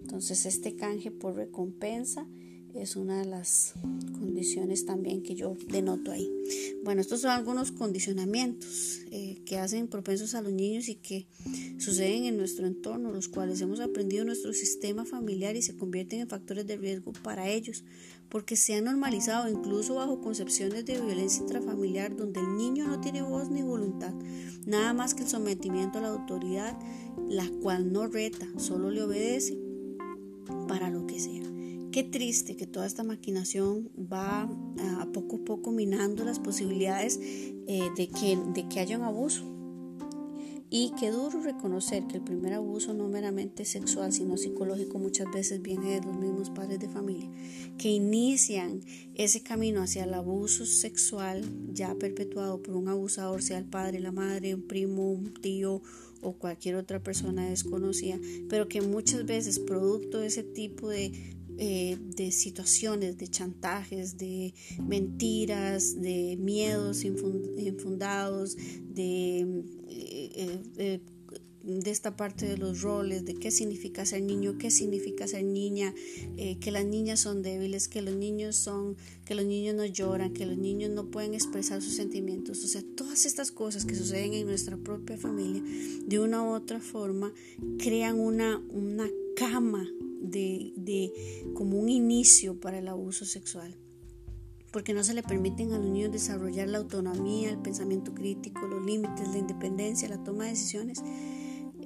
Entonces 0.00 0.46
este 0.46 0.76
canje 0.76 1.10
por 1.10 1.34
recompensa 1.34 2.26
es 2.74 2.96
una 2.96 3.20
de 3.20 3.26
las 3.26 3.74
condiciones 4.18 4.84
también 4.84 5.22
que 5.22 5.34
yo 5.34 5.56
denoto 5.68 6.10
ahí. 6.10 6.28
Bueno, 6.82 7.00
estos 7.00 7.20
son 7.20 7.30
algunos 7.30 7.70
condicionamientos 7.70 9.00
eh, 9.10 9.40
que 9.46 9.58
hacen 9.58 9.86
propensos 9.86 10.34
a 10.34 10.42
los 10.42 10.52
niños 10.52 10.88
y 10.88 10.96
que 10.96 11.26
suceden 11.78 12.24
en 12.24 12.36
nuestro 12.36 12.66
entorno, 12.66 13.12
los 13.12 13.28
cuales 13.28 13.60
hemos 13.60 13.80
aprendido 13.80 14.22
en 14.22 14.26
nuestro 14.26 14.52
sistema 14.52 15.04
familiar 15.04 15.56
y 15.56 15.62
se 15.62 15.76
convierten 15.76 16.20
en 16.20 16.28
factores 16.28 16.66
de 16.66 16.76
riesgo 16.76 17.12
para 17.22 17.48
ellos, 17.48 17.84
porque 18.28 18.56
se 18.56 18.74
han 18.74 18.84
normalizado 18.84 19.48
incluso 19.48 19.96
bajo 19.96 20.20
concepciones 20.20 20.84
de 20.84 21.00
violencia 21.00 21.42
intrafamiliar 21.42 22.16
donde 22.16 22.40
el 22.40 22.56
niño 22.56 22.86
no 22.86 23.00
tiene 23.00 23.22
voz 23.22 23.50
ni 23.50 23.62
voluntad, 23.62 24.12
nada 24.66 24.92
más 24.92 25.14
que 25.14 25.22
el 25.22 25.28
sometimiento 25.28 25.98
a 25.98 26.02
la 26.02 26.08
autoridad, 26.08 26.78
la 27.28 27.48
cual 27.62 27.92
no 27.92 28.06
reta, 28.06 28.46
solo 28.56 28.90
le 28.90 29.02
obedece 29.02 29.58
para 30.68 30.90
lo 30.90 31.06
que 31.06 31.18
sea. 31.18 31.42
Qué 31.92 32.02
triste 32.02 32.56
que 32.56 32.66
toda 32.66 32.86
esta 32.86 33.04
maquinación 33.04 33.88
va 33.96 34.42
a 35.00 35.06
poco 35.12 35.36
a 35.36 35.44
poco 35.44 35.70
minando 35.70 36.24
las 36.24 36.40
posibilidades 36.40 37.20
eh, 37.22 37.88
de, 37.96 38.08
que, 38.08 38.36
de 38.52 38.68
que 38.68 38.80
haya 38.80 38.98
un 38.98 39.04
abuso. 39.04 39.53
Y 40.76 40.90
qué 40.98 41.12
duro 41.12 41.40
reconocer 41.40 42.08
que 42.08 42.16
el 42.16 42.24
primer 42.24 42.52
abuso 42.52 42.94
no 42.94 43.08
meramente 43.08 43.64
sexual, 43.64 44.12
sino 44.12 44.36
psicológico 44.36 44.98
muchas 44.98 45.30
veces 45.32 45.62
viene 45.62 45.92
de 45.92 46.04
los 46.04 46.16
mismos 46.16 46.50
padres 46.50 46.80
de 46.80 46.88
familia, 46.88 47.30
que 47.78 47.90
inician 47.90 48.80
ese 49.14 49.40
camino 49.40 49.82
hacia 49.82 50.02
el 50.02 50.12
abuso 50.12 50.66
sexual 50.66 51.44
ya 51.72 51.94
perpetuado 51.94 52.60
por 52.60 52.74
un 52.74 52.88
abusador, 52.88 53.40
sea 53.40 53.58
el 53.58 53.66
padre, 53.66 54.00
la 54.00 54.10
madre, 54.10 54.56
un 54.56 54.62
primo, 54.62 55.12
un 55.12 55.32
tío 55.34 55.80
o 56.22 56.32
cualquier 56.32 56.74
otra 56.74 57.00
persona 57.00 57.48
desconocida, 57.48 58.18
pero 58.48 58.66
que 58.66 58.80
muchas 58.80 59.24
veces 59.26 59.60
producto 59.60 60.18
de 60.18 60.26
ese 60.26 60.42
tipo 60.42 60.88
de 60.88 61.12
eh, 61.56 61.96
de 62.16 62.32
situaciones, 62.32 63.16
de 63.16 63.28
chantajes, 63.28 64.18
de 64.18 64.52
mentiras, 64.88 66.02
de 66.02 66.36
miedos 66.36 67.04
infundados, 67.04 68.56
de 68.88 69.62
eh, 70.34 71.00
de 71.64 71.90
esta 71.90 72.14
parte 72.14 72.46
de 72.46 72.58
los 72.58 72.82
roles, 72.82 73.24
de 73.24 73.34
qué 73.34 73.50
significa 73.50 74.04
ser 74.04 74.22
niño, 74.22 74.58
qué 74.58 74.70
significa 74.70 75.26
ser 75.26 75.44
niña, 75.44 75.94
eh, 76.36 76.58
que 76.60 76.70
las 76.70 76.84
niñas 76.84 77.20
son 77.20 77.42
débiles, 77.42 77.88
que 77.88 78.02
los 78.02 78.14
niños 78.14 78.56
son, 78.56 78.96
que 79.24 79.34
los 79.34 79.46
niños 79.46 79.74
no 79.74 79.86
lloran, 79.86 80.34
que 80.34 80.44
los 80.44 80.58
niños 80.58 80.90
no 80.90 81.10
pueden 81.10 81.32
expresar 81.32 81.80
sus 81.80 81.94
sentimientos. 81.94 82.62
O 82.64 82.68
sea, 82.68 82.82
todas 82.96 83.24
estas 83.24 83.50
cosas 83.50 83.86
que 83.86 83.94
suceden 83.94 84.34
en 84.34 84.46
nuestra 84.46 84.76
propia 84.76 85.16
familia, 85.16 85.62
de 86.06 86.18
una 86.18 86.42
u 86.42 86.54
otra 86.54 86.80
forma, 86.80 87.32
crean 87.78 88.20
una, 88.20 88.58
una 88.68 89.08
cama 89.34 89.88
de, 90.20 90.72
de 90.76 91.12
como 91.54 91.78
un 91.78 91.88
inicio 91.88 92.60
para 92.60 92.78
el 92.78 92.88
abuso 92.88 93.24
sexual 93.24 93.74
porque 94.74 94.92
no 94.92 95.04
se 95.04 95.14
le 95.14 95.22
permiten 95.22 95.72
a 95.72 95.78
los 95.78 95.86
niños 95.86 96.10
desarrollar 96.10 96.66
la 96.66 96.78
autonomía, 96.78 97.48
el 97.48 97.58
pensamiento 97.58 98.12
crítico, 98.12 98.66
los 98.66 98.84
límites, 98.84 99.28
la 99.28 99.38
independencia, 99.38 100.08
la 100.08 100.24
toma 100.24 100.44
de 100.44 100.50
decisiones, 100.50 101.00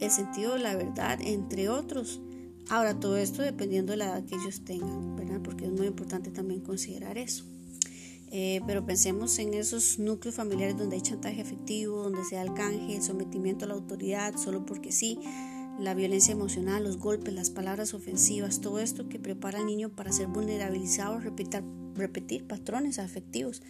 el 0.01 0.11
sentido 0.11 0.55
de 0.55 0.61
la 0.61 0.75
verdad, 0.75 1.19
entre 1.21 1.69
otros. 1.69 2.23
Ahora, 2.71 2.99
todo 2.99 3.19
esto 3.19 3.43
dependiendo 3.43 3.91
de 3.91 3.99
la 3.99 4.07
edad 4.07 4.25
que 4.25 4.37
ellos 4.37 4.65
tengan, 4.65 5.17
¿verdad? 5.17 5.43
Porque 5.45 5.67
es 5.67 5.71
muy 5.71 5.87
importante 5.87 6.31
también 6.31 6.63
considerar 6.63 7.19
eso. 7.19 7.45
Eh, 8.31 8.63
pero 8.67 8.87
pensemos 8.87 9.39
en 9.39 9.53
esos 9.53 9.99
núcleos 9.99 10.37
familiares 10.37 10.79
donde 10.79 10.97
hay 10.97 11.03
chantaje 11.03 11.43
efectivo, 11.43 12.05
donde 12.05 12.25
se 12.25 12.37
da 12.37 12.43
el 12.43 12.55
canje, 12.55 12.97
el 12.97 13.03
sometimiento 13.03 13.67
a 13.67 13.69
la 13.69 13.75
autoridad, 13.75 14.35
solo 14.39 14.65
porque 14.65 14.93
sí, 14.93 15.19
la 15.79 15.93
violencia 15.93 16.33
emocional, 16.33 16.85
los 16.85 16.97
golpes, 16.97 17.35
las 17.35 17.51
palabras 17.51 17.93
ofensivas, 17.93 18.63
todo 18.63 18.81
esto 18.81 19.11
que 19.11 19.19
prepara 19.19 19.59
al 19.59 19.67
niño 19.67 19.91
para 19.91 20.11
ser 20.11 20.29
vulnerabilizado, 20.29 21.21
repetir, 21.21 21.63
repetir 21.99 22.45
patrones 22.45 22.99
afectivos 22.99 23.63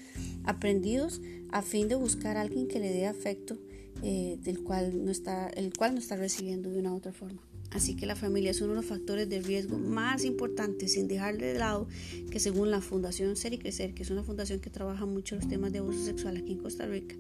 aprendidos 0.45 1.21
a 1.51 1.63
fin 1.63 1.89
de 1.89 1.95
buscar 1.95 2.37
a 2.37 2.43
alguien 2.43 2.69
que 2.69 2.81
le 2.81 2.93
dé 2.93 3.07
afecto 3.07 3.59
eh, 4.03 4.39
del 4.43 4.63
cual 4.63 5.05
no 5.05 5.11
está, 5.11 5.49
el 5.49 5.73
cual 5.73 5.95
no 5.95 5.99
está 5.99 6.17
recibiendo 6.17 6.71
de 6.71 6.79
una 6.79 6.93
u 6.93 6.97
otra 6.97 7.13
forma. 7.13 7.43
Así 7.71 7.97
que 7.97 8.07
la 8.07 8.17
familia 8.17 8.51
es 8.51 8.61
uno 8.63 8.71
de 8.71 8.77
los 8.77 8.87
factores 8.87 9.29
de 9.29 9.43
riesgo 9.43 9.77
más 9.77 10.25
importantes, 10.25 10.95
sin 10.95 11.07
dejar 11.07 11.37
de 11.37 11.53
lado 11.55 11.87
que 12.31 12.41
según 12.41 12.71
la 12.71 12.81
Fundación 12.81 13.37
Ser 13.37 13.53
y 13.53 13.59
Crecer, 13.59 13.93
que 13.93 14.03
es 14.03 14.11
una 14.11 14.23
fundación 14.23 14.61
que 14.61 14.71
trabaja 14.71 15.05
mucho 15.05 15.37
los 15.37 15.49
temas 15.49 15.73
de 15.73 15.81
abuso 15.81 16.03
sexual 16.03 16.39
aquí 16.39 16.53
en 16.53 16.59
Costa 16.59 16.87
Rica, 16.87 17.15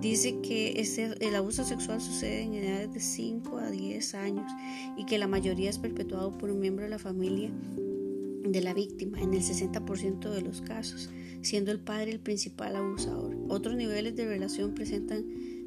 dice 0.00 0.40
que 0.42 0.80
ese, 0.80 1.14
el 1.20 1.36
abuso 1.36 1.64
sexual 1.64 2.00
sucede 2.00 2.42
en 2.42 2.54
edades 2.54 2.92
de 2.92 3.00
5 3.00 3.58
a 3.58 3.70
10 3.70 4.14
años 4.16 4.50
y 4.96 5.06
que 5.06 5.18
la 5.18 5.28
mayoría 5.28 5.70
es 5.70 5.78
perpetuado 5.78 6.36
por 6.36 6.50
un 6.50 6.58
miembro 6.58 6.84
de 6.84 6.90
la 6.90 6.98
familia 6.98 7.50
de 8.52 8.62
la 8.62 8.74
víctima 8.74 9.20
en 9.20 9.34
el 9.34 9.42
60% 9.42 10.30
de 10.30 10.42
los 10.42 10.60
casos, 10.60 11.10
siendo 11.40 11.72
el 11.72 11.80
padre 11.80 12.12
el 12.12 12.20
principal 12.20 12.76
abusador. 12.76 13.36
Otros 13.48 13.76
niveles 13.76 14.14
de 14.14 14.26
relación 14.26 14.74
presentan 14.74 15.24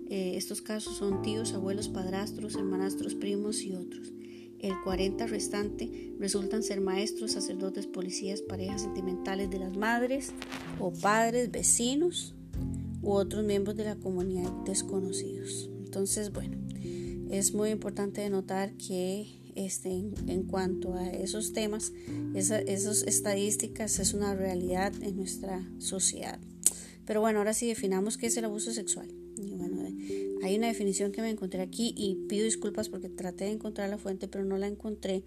eh, 0.09 0.37
estos 0.37 0.61
casos 0.61 0.97
son 0.97 1.23
tíos, 1.23 1.53
abuelos, 1.53 1.89
padrastros, 1.89 2.55
hermanastros, 2.55 3.15
primos 3.15 3.63
y 3.63 3.73
otros. 3.73 4.13
El 4.59 4.73
40 4.83 5.27
restante 5.27 6.13
resultan 6.19 6.63
ser 6.63 6.79
maestros, 6.79 7.31
sacerdotes, 7.31 7.87
policías, 7.87 8.41
parejas 8.41 8.83
sentimentales 8.83 9.49
de 9.49 9.59
las 9.59 9.75
madres 9.75 10.31
o 10.79 10.91
padres, 10.93 11.51
vecinos 11.51 12.35
u 13.01 13.11
otros 13.11 13.43
miembros 13.43 13.75
de 13.75 13.85
la 13.85 13.95
comunidad 13.95 14.51
desconocidos. 14.65 15.69
Entonces, 15.83 16.31
bueno, 16.31 16.57
es 17.29 17.53
muy 17.53 17.69
importante 17.69 18.27
notar 18.29 18.73
que 18.77 19.27
este, 19.55 19.89
en, 19.89 20.43
cuanto 20.43 20.93
a 20.93 21.09
esos 21.09 21.53
temas, 21.53 21.93
esas 22.35 23.03
estadísticas 23.03 23.99
es 23.99 24.13
una 24.13 24.35
realidad 24.35 24.93
en 25.01 25.15
nuestra 25.15 25.67
sociedad. 25.79 26.39
Pero 27.05 27.21
bueno, 27.21 27.39
ahora 27.39 27.53
sí 27.53 27.67
definamos 27.67 28.17
qué 28.17 28.27
es 28.27 28.37
el 28.37 28.45
abuso 28.45 28.71
sexual. 28.71 29.07
hay 30.43 30.57
una 30.57 30.67
definición 30.67 31.11
que 31.11 31.21
me 31.21 31.29
encontré 31.29 31.61
aquí 31.61 31.93
y 31.97 32.27
pido 32.27 32.45
disculpas 32.45 32.89
porque 32.89 33.09
traté 33.09 33.45
de 33.45 33.51
encontrar 33.51 33.89
la 33.89 33.97
fuente 33.97 34.27
pero 34.27 34.43
no 34.43 34.57
la 34.57 34.67
encontré. 34.67 35.23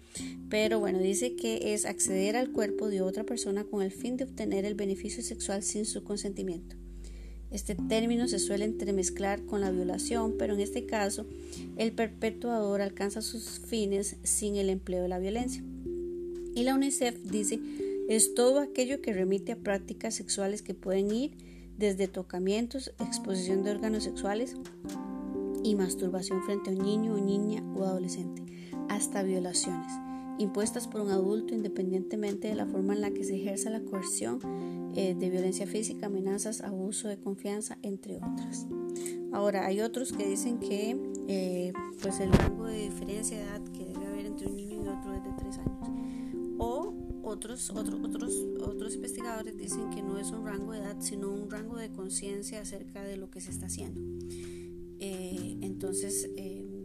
Pero 0.49 0.79
bueno, 0.79 0.99
dice 0.99 1.35
que 1.35 1.73
es 1.73 1.85
acceder 1.85 2.35
al 2.35 2.51
cuerpo 2.51 2.89
de 2.89 3.01
otra 3.01 3.23
persona 3.23 3.63
con 3.63 3.81
el 3.81 3.91
fin 3.91 4.17
de 4.17 4.25
obtener 4.25 4.65
el 4.65 4.75
beneficio 4.75 5.23
sexual 5.23 5.63
sin 5.63 5.85
su 5.85 6.03
consentimiento. 6.03 6.75
Este 7.51 7.75
término 7.75 8.27
se 8.27 8.39
suele 8.39 8.65
entremezclar 8.65 9.43
con 9.45 9.61
la 9.61 9.71
violación, 9.71 10.35
pero 10.37 10.53
en 10.53 10.59
este 10.59 10.85
caso 10.85 11.25
el 11.77 11.91
perpetuador 11.91 12.81
alcanza 12.81 13.21
sus 13.21 13.59
fines 13.59 14.17
sin 14.23 14.55
el 14.55 14.69
empleo 14.69 15.01
de 15.01 15.09
la 15.09 15.19
violencia. 15.19 15.63
Y 16.55 16.63
la 16.63 16.75
UNICEF 16.75 17.15
dice, 17.23 17.59
es 18.07 18.33
todo 18.33 18.59
aquello 18.59 19.01
que 19.01 19.13
remite 19.13 19.53
a 19.53 19.57
prácticas 19.57 20.15
sexuales 20.15 20.61
que 20.61 20.73
pueden 20.73 21.11
ir 21.11 21.37
desde 21.77 22.07
tocamientos, 22.07 22.91
exposición 22.99 23.63
de 23.63 23.71
órganos 23.71 24.03
sexuales 24.03 24.55
y 25.63 25.75
masturbación 25.75 26.43
frente 26.43 26.69
a 26.69 26.73
un 26.73 26.79
niño 26.79 27.13
o 27.13 27.19
niña 27.19 27.63
o 27.75 27.85
adolescente, 27.85 28.43
hasta 28.89 29.23
violaciones, 29.23 29.91
impuestas 30.39 30.87
por 30.87 31.01
un 31.01 31.11
adulto 31.11 31.53
independientemente 31.53 32.47
de 32.47 32.55
la 32.55 32.65
forma 32.65 32.93
en 32.93 33.01
la 33.01 33.11
que 33.11 33.23
se 33.23 33.35
ejerza 33.35 33.69
la 33.69 33.81
coerción 33.81 34.39
eh, 34.95 35.13
de 35.13 35.29
violencia 35.29 35.67
física, 35.67 36.07
amenazas, 36.07 36.61
abuso 36.61 37.07
de 37.07 37.19
confianza, 37.19 37.77
entre 37.83 38.17
otras. 38.17 38.65
Ahora, 39.31 39.65
hay 39.65 39.81
otros 39.81 40.11
que 40.13 40.27
dicen 40.27 40.59
que 40.59 40.97
eh, 41.27 41.73
pues 42.01 42.19
el 42.19 42.31
rango 42.31 42.65
de 42.65 42.89
diferencia 42.89 43.37
de 43.37 43.43
edad 43.43 43.61
que 43.73 43.85
debe 43.85 44.07
haber 44.07 44.25
entre 44.25 44.47
un 44.47 44.55
niño 44.55 44.83
y 44.83 44.87
otro 44.87 45.13
es 45.13 45.23
de 45.23 45.29
3 45.37 45.57
años. 45.59 45.89
O 46.57 46.93
otros, 47.21 47.69
otros 47.69 47.99
otros, 48.03 48.33
otros 48.61 48.95
investigadores 48.95 49.55
dicen 49.57 49.89
que 49.91 50.01
no 50.01 50.17
es 50.17 50.31
un 50.31 50.45
rango 50.45 50.71
de 50.71 50.79
edad, 50.79 50.97
sino 50.99 51.29
un 51.29 51.51
rango 51.51 51.75
de 51.77 51.89
conciencia 51.89 52.61
acerca 52.61 53.03
de 53.03 53.17
lo 53.17 53.29
que 53.29 53.41
se 53.41 53.51
está 53.51 53.67
haciendo. 53.67 54.01
Eh, 55.01 55.57
entonces, 55.61 56.29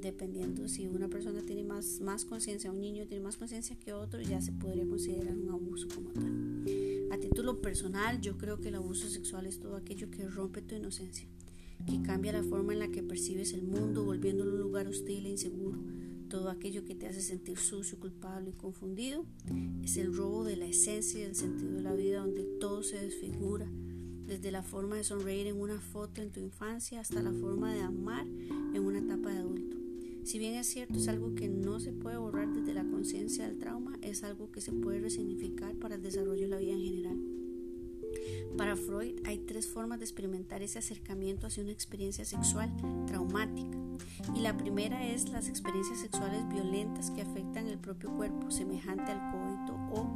dependiendo 0.05 0.69
si 0.69 0.87
una 0.87 1.09
persona 1.09 1.43
tiene 1.43 1.65
más, 1.65 2.01
más 2.01 2.25
conciencia, 2.25 2.71
un 2.71 2.81
niño 2.81 3.07
tiene 3.07 3.25
más 3.25 3.37
conciencia 3.37 3.77
que 3.77 3.93
otro, 3.93 4.21
ya 4.21 4.41
se 4.41 4.53
podría 4.53 4.87
considerar 4.87 5.37
un 5.37 5.49
abuso 5.49 5.89
como 5.95 6.11
tal. 6.11 6.65
A 7.11 7.19
título 7.19 7.61
personal, 7.61 8.21
yo 8.21 8.37
creo 8.37 8.61
que 8.61 8.69
el 8.69 8.75
abuso 8.75 9.09
sexual 9.09 9.47
es 9.47 9.59
todo 9.59 9.77
aquello 9.77 10.11
que 10.11 10.29
rompe 10.29 10.63
tu 10.63 10.75
inocencia, 10.75 11.27
que 11.87 12.03
cambia 12.03 12.33
la 12.33 12.43
forma 12.43 12.75
en 12.75 12.81
la 12.81 12.89
que 12.89 13.03
percibes 13.03 13.55
el 13.55 13.63
mundo, 13.63 14.05
volviéndolo 14.05 14.53
un 14.53 14.61
lugar 14.61 14.87
hostil 14.87 15.27
e 15.27 15.31
inseguro. 15.31 15.79
Todo 16.29 16.51
aquello 16.51 16.85
que 16.85 16.95
te 16.95 17.07
hace 17.07 17.21
sentir 17.21 17.59
sucio, 17.59 17.99
culpable 17.99 18.51
y 18.51 18.55
confundido 18.55 19.25
es 19.83 19.97
el 19.97 20.15
robo 20.15 20.45
de 20.45 20.57
la 20.57 20.67
esencia 20.67 21.21
y 21.21 21.23
del 21.23 21.35
sentido 21.35 21.73
de 21.73 21.83
la 21.83 21.95
vida 21.95 22.21
donde 22.21 22.45
todo 22.61 22.83
se 22.83 22.99
desfigura, 22.99 23.71
desde 24.27 24.51
la 24.51 24.63
forma 24.63 24.97
de 24.97 25.05
sonreír 25.05 25.47
en 25.47 25.61
una 25.61 25.81
foto 25.81 26.21
en 26.21 26.31
tu 26.31 26.41
infancia 26.41 27.01
hasta 27.01 27.23
la 27.23 27.33
forma 27.33 27.73
de 27.73 27.81
amar 27.81 28.27
en 28.27 28.85
una 28.85 28.99
etapa 28.99 29.31
de 29.31 29.39
adulto. 29.39 29.84
Si 30.25 30.39
bien 30.39 30.55
es 30.55 30.67
cierto, 30.67 30.95
es 30.95 31.07
algo 31.09 31.35
que 31.35 31.49
no 31.51 31.81
se 31.81 31.93
puede 31.93 32.17
borrar 32.17 32.51
desde 32.51 32.73
la 32.73 32.85
conciencia 32.85 33.47
del 33.47 33.59
trauma, 33.59 33.99
es 34.01 34.25
algo 34.25 34.51
que 34.51 34.63
se 34.63 34.73
puede 34.73 35.01
resignificar 35.01 35.75
para 35.77 35.97
el 35.97 36.03
desarrollo 36.03 36.43
de 36.43 36.49
la 36.49 36.59
vida 36.59 36.73
en 36.73 36.81
general. 36.81 37.19
Para 38.57 38.75
Freud 38.75 39.21
hay 39.25 39.39
tres 39.39 39.69
formas 39.69 39.99
de 39.99 40.07
experimentar 40.07 40.63
ese 40.63 40.79
acercamiento 40.79 41.47
hacia 41.47 41.63
una 41.63 41.73
experiencia 41.73 42.25
sexual 42.25 42.73
traumática. 43.07 43.77
Y 44.35 44.41
la 44.41 44.57
primera 44.57 45.07
es 45.07 45.29
las 45.29 45.49
experiencias 45.49 46.01
sexuales 46.01 46.49
violentas 46.49 47.11
que 47.11 47.21
afectan 47.21 47.67
el 47.67 47.79
propio 47.79 48.11
cuerpo, 48.15 48.51
semejante 48.51 49.13
al 49.13 49.31
coito 49.31 49.75
o 49.93 50.09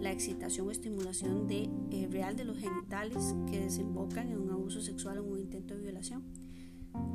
la 0.00 0.10
excitación 0.10 0.66
o 0.66 0.70
estimulación 0.72 1.46
de, 1.46 1.70
eh, 1.90 2.08
real 2.10 2.34
de 2.34 2.44
los 2.44 2.58
genitales 2.58 3.34
que 3.48 3.60
desembocan 3.60 4.28
en 4.28 4.38
un 4.38 4.50
abuso 4.50 4.80
sexual 4.80 5.18
o 5.18 5.24
un 5.24 5.38
intento 5.38 5.74
de 5.74 5.82
violación. 5.82 6.24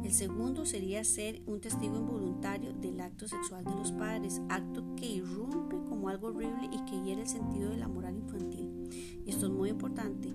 El 0.03 0.13
segundo 0.13 0.65
sería 0.65 1.03
ser 1.03 1.41
un 1.45 1.59
testigo 1.59 1.97
involuntario 1.97 2.73
del 2.73 3.01
acto 3.01 3.27
sexual 3.27 3.65
de 3.65 3.75
los 3.75 3.91
padres, 3.91 4.41
acto 4.49 4.95
que 4.95 5.05
irrumpe 5.05 5.75
como 5.89 6.09
algo 6.09 6.27
horrible 6.27 6.69
y 6.71 6.85
que 6.85 7.03
hiere 7.03 7.23
el 7.23 7.27
sentido 7.27 7.69
de 7.69 7.77
la 7.77 7.87
moral 7.87 8.15
infantil. 8.15 8.69
Y 9.25 9.29
esto 9.29 9.47
es 9.47 9.51
muy 9.51 9.69
importante, 9.69 10.33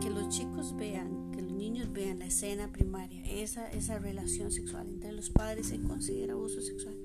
que 0.00 0.10
los 0.10 0.28
chicos 0.28 0.76
vean, 0.76 1.32
que 1.32 1.42
los 1.42 1.52
niños 1.52 1.92
vean 1.92 2.18
la 2.18 2.26
escena 2.26 2.70
primaria, 2.70 3.24
esa, 3.24 3.70
esa 3.70 3.98
relación 3.98 4.52
sexual 4.52 4.88
entre 4.88 5.12
los 5.12 5.30
padres 5.30 5.68
se 5.68 5.80
considera 5.80 6.34
abuso 6.34 6.60
sexual. 6.60 6.96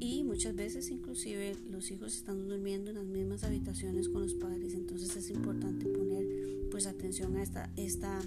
Y 0.00 0.22
muchas 0.22 0.54
veces 0.54 0.90
inclusive 0.90 1.56
los 1.70 1.90
hijos 1.90 2.14
están 2.14 2.46
durmiendo 2.46 2.90
en 2.90 2.96
las 2.96 3.06
mismas 3.06 3.42
habitaciones 3.42 4.08
con 4.10 4.20
los 4.20 4.34
padres, 4.34 4.74
entonces 4.74 5.16
es 5.16 5.30
importante 5.30 5.86
poner 5.86 6.26
pues 6.70 6.86
atención 6.86 7.36
a 7.36 7.42
esta, 7.42 7.70
esta 7.76 8.20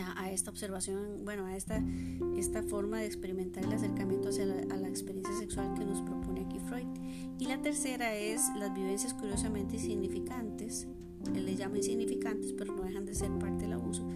a 0.00 0.30
esta 0.30 0.50
observación, 0.50 1.24
bueno, 1.24 1.46
a 1.46 1.56
esta, 1.56 1.82
esta 2.36 2.62
forma 2.62 3.00
de 3.00 3.06
experimentar 3.06 3.64
el 3.64 3.72
acercamiento 3.72 4.30
hacia 4.30 4.46
la, 4.46 4.74
a 4.74 4.76
la 4.76 4.88
experiencia 4.88 5.36
sexual 5.36 5.74
que 5.74 5.84
nos 5.84 6.00
propone 6.02 6.44
aquí 6.46 6.58
Freud. 6.58 6.88
Y 7.38 7.46
la 7.46 7.60
tercera 7.60 8.14
es 8.14 8.42
las 8.58 8.74
vivencias 8.74 9.14
curiosamente 9.14 9.76
insignificantes, 9.76 10.86
él 11.34 11.46
le 11.46 11.56
llama 11.56 11.78
insignificantes, 11.78 12.52
pero 12.52 12.74
no 12.74 12.82
dejan 12.82 13.06
de 13.06 13.14
ser 13.14 13.30
parte 13.38 13.64
del 13.64 13.74
abuso, 13.74 14.06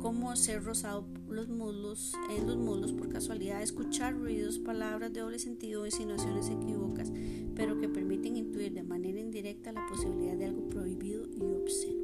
como 0.00 0.34
ser 0.36 0.64
rozado 0.64 1.06
los 1.28 1.48
muslos, 1.48 2.12
en 2.30 2.46
los 2.46 2.56
muslos 2.56 2.92
por 2.92 3.08
casualidad, 3.08 3.62
escuchar 3.62 4.14
ruidos, 4.14 4.58
palabras 4.58 5.12
de 5.12 5.20
doble 5.20 5.38
sentido, 5.38 5.86
insinuaciones 5.86 6.48
equívocas, 6.48 7.12
pero 7.54 7.78
que 7.78 7.88
permiten 7.88 8.36
intuir 8.36 8.72
de 8.72 8.82
manera 8.82 9.20
indirecta 9.20 9.72
la 9.72 9.86
posibilidad 9.88 10.36
de 10.36 10.46
algo 10.46 10.68
prohibido 10.68 11.24
y 11.26 11.40
obsceno 11.42 12.01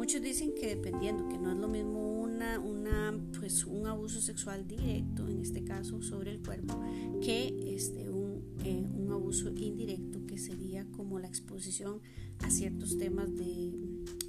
muchos 0.00 0.22
dicen 0.22 0.54
que 0.54 0.66
dependiendo, 0.66 1.28
que 1.28 1.36
no 1.36 1.52
es 1.52 1.58
lo 1.58 1.68
mismo 1.68 2.22
una, 2.22 2.58
una, 2.58 3.14
pues 3.38 3.66
un 3.66 3.86
abuso 3.86 4.22
sexual 4.22 4.66
directo, 4.66 5.28
en 5.28 5.42
este 5.42 5.62
caso 5.62 6.00
sobre 6.00 6.30
el 6.30 6.40
cuerpo, 6.40 6.80
que 7.20 7.74
este, 7.74 8.08
un, 8.08 8.42
eh, 8.64 8.82
un 8.96 9.12
abuso 9.12 9.50
indirecto, 9.50 10.24
que 10.26 10.38
sería 10.38 10.86
como 10.92 11.18
la 11.18 11.28
exposición 11.28 12.00
a 12.38 12.48
ciertos 12.48 12.96
temas 12.96 13.28
de 13.36 13.74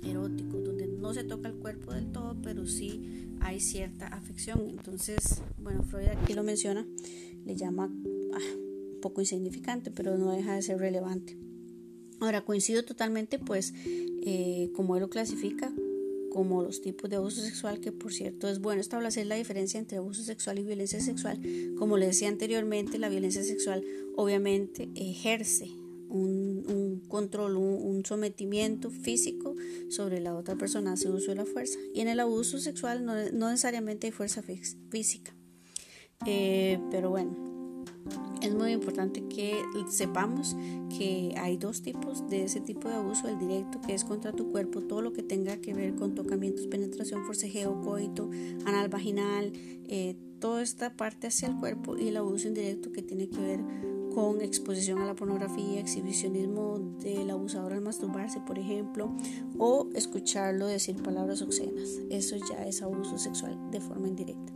eróticos, 0.04 0.62
donde 0.62 0.88
no 0.88 1.14
se 1.14 1.24
toca 1.24 1.48
el 1.48 1.56
cuerpo 1.56 1.94
del 1.94 2.12
todo, 2.12 2.36
pero 2.42 2.68
sí 2.68 3.30
hay 3.40 3.62
cierta 3.62 4.08
afección. 4.08 4.68
Entonces, 4.68 5.42
bueno, 5.58 5.84
Freud 5.84 6.08
aquí 6.08 6.34
lo 6.34 6.44
menciona, 6.44 6.86
le 7.46 7.56
llama 7.56 7.86
ah, 8.34 8.56
un 8.96 9.00
poco 9.02 9.22
insignificante, 9.22 9.90
pero 9.90 10.18
no 10.18 10.34
deja 10.34 10.54
de 10.54 10.64
ser 10.64 10.80
relevante. 10.80 11.38
Ahora, 12.22 12.46
coincido 12.46 12.84
totalmente, 12.84 13.40
pues, 13.40 13.74
eh, 13.86 14.70
como 14.76 14.96
él 14.96 15.02
lo 15.02 15.10
clasifica, 15.10 15.74
como 16.32 16.64
los 16.64 16.82
tipos 16.82 17.10
de 17.10 17.18
abuso 17.18 17.42
sexual, 17.42 17.82
que 17.82 17.92
por 17.92 18.14
cierto 18.14 18.48
es 18.48 18.60
bueno 18.60 18.80
establecer 18.80 19.26
la 19.26 19.36
diferencia 19.36 19.80
entre 19.80 19.98
abuso 19.98 20.24
sexual 20.24 20.60
y 20.60 20.64
violencia 20.64 21.02
sexual. 21.02 21.40
Como 21.78 21.98
le 21.98 22.06
decía 22.06 22.30
anteriormente, 22.30 23.00
la 23.00 23.10
violencia 23.10 23.44
sexual 23.44 23.84
obviamente 24.16 24.90
ejerce 24.96 25.70
un, 26.10 27.04
control, 27.08 27.58
un, 27.58 28.06
sometimiento 28.06 28.90
físico 28.92 29.56
sobre 29.90 30.20
la 30.20 30.36
otra 30.36 30.56
persona, 30.56 30.94
hace 30.94 31.10
uso 31.10 31.32
de 31.32 31.38
la 31.38 31.46
fuerza. 31.46 31.80
Y 31.94 32.02
en 32.02 32.08
el 32.08 32.20
abuso 32.20 32.60
sexual 32.60 33.04
no, 33.04 33.16
necesariamente 33.16 34.08
hay 34.08 34.12
fuerza 34.14 34.42
física. 34.90 35.34
Eh, 36.26 36.80
pero 36.92 37.10
bueno, 37.10 37.51
es 38.42 38.54
muy 38.54 38.72
importante 38.72 39.24
que 39.28 39.62
sepamos 39.90 40.56
que 40.98 41.34
hay 41.38 41.58
dos 41.58 41.82
tipos 41.82 42.28
de 42.28 42.44
ese 42.44 42.60
tipo 42.60 42.90
de 42.90 42.96
abuso, 42.96 43.28
el 43.28 43.38
directo 43.38 43.80
que 43.82 43.94
es 43.94 44.04
contra 44.04 44.32
tu 44.32 44.52
cuerpo, 44.52 44.82
todo 44.82 45.02
lo 45.02 45.14
que 45.14 45.24
tenga 45.24 45.58
que 45.58 45.74
ver 45.74 45.96
con 45.96 46.16
tocamientos, 46.16 46.68
penetración, 46.68 47.26
forcejeo, 47.26 47.82
coito, 47.82 48.30
anal 48.66 48.90
vaginal, 48.90 49.54
eh, 49.88 50.16
toda 50.40 50.64
esta 50.64 50.96
parte 50.96 51.28
hacia 51.28 51.48
el 51.48 51.56
cuerpo 51.58 51.98
y 51.98 52.08
el 52.08 52.18
abuso 52.18 52.48
indirecto 52.48 52.92
que 52.92 53.04
tiene 53.04 53.30
que 53.30 53.40
ver 53.40 53.60
con 54.14 54.42
exposición 54.42 55.00
a 55.00 55.06
la 55.06 55.16
pornografía, 55.16 55.80
exhibicionismo 55.80 56.80
del 57.00 57.30
abusador 57.30 57.74
al 57.74 57.82
masturbarse, 57.82 58.42
por 58.42 58.60
ejemplo, 58.60 59.16
o 59.58 59.88
escucharlo 59.96 60.68
decir 60.68 61.02
palabras 61.02 61.42
obscenas. 61.42 62.02
Eso 62.10 62.36
ya 62.50 62.66
es 62.66 62.82
abuso 62.82 63.18
sexual 63.18 63.58
de 63.72 63.80
forma 63.80 64.08
indirecta. 64.08 64.52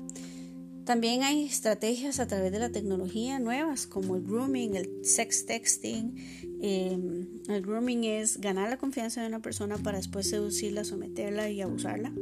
También 0.86 1.24
hay 1.24 1.46
estrategias 1.46 2.20
a 2.20 2.28
través 2.28 2.52
de 2.52 2.60
la 2.60 2.70
tecnología 2.70 3.40
nuevas 3.40 3.88
como 3.88 4.16
el 4.16 4.22
grooming, 4.22 4.76
el 4.76 5.04
sex 5.04 5.48
texting. 5.48 6.16
Em, 6.62 7.28
el 7.50 7.62
grooming 7.64 8.04
es 8.04 8.40
ganar 8.40 8.70
la 8.70 8.78
confianza 8.78 9.22
de 9.22 9.28
una 9.28 9.42
persona 9.42 9.78
para 9.80 9.98
después 9.98 10.30
seducirla, 10.30 10.84
someterla 10.84 11.50
y 11.50 11.62
abusarla. 11.62 12.14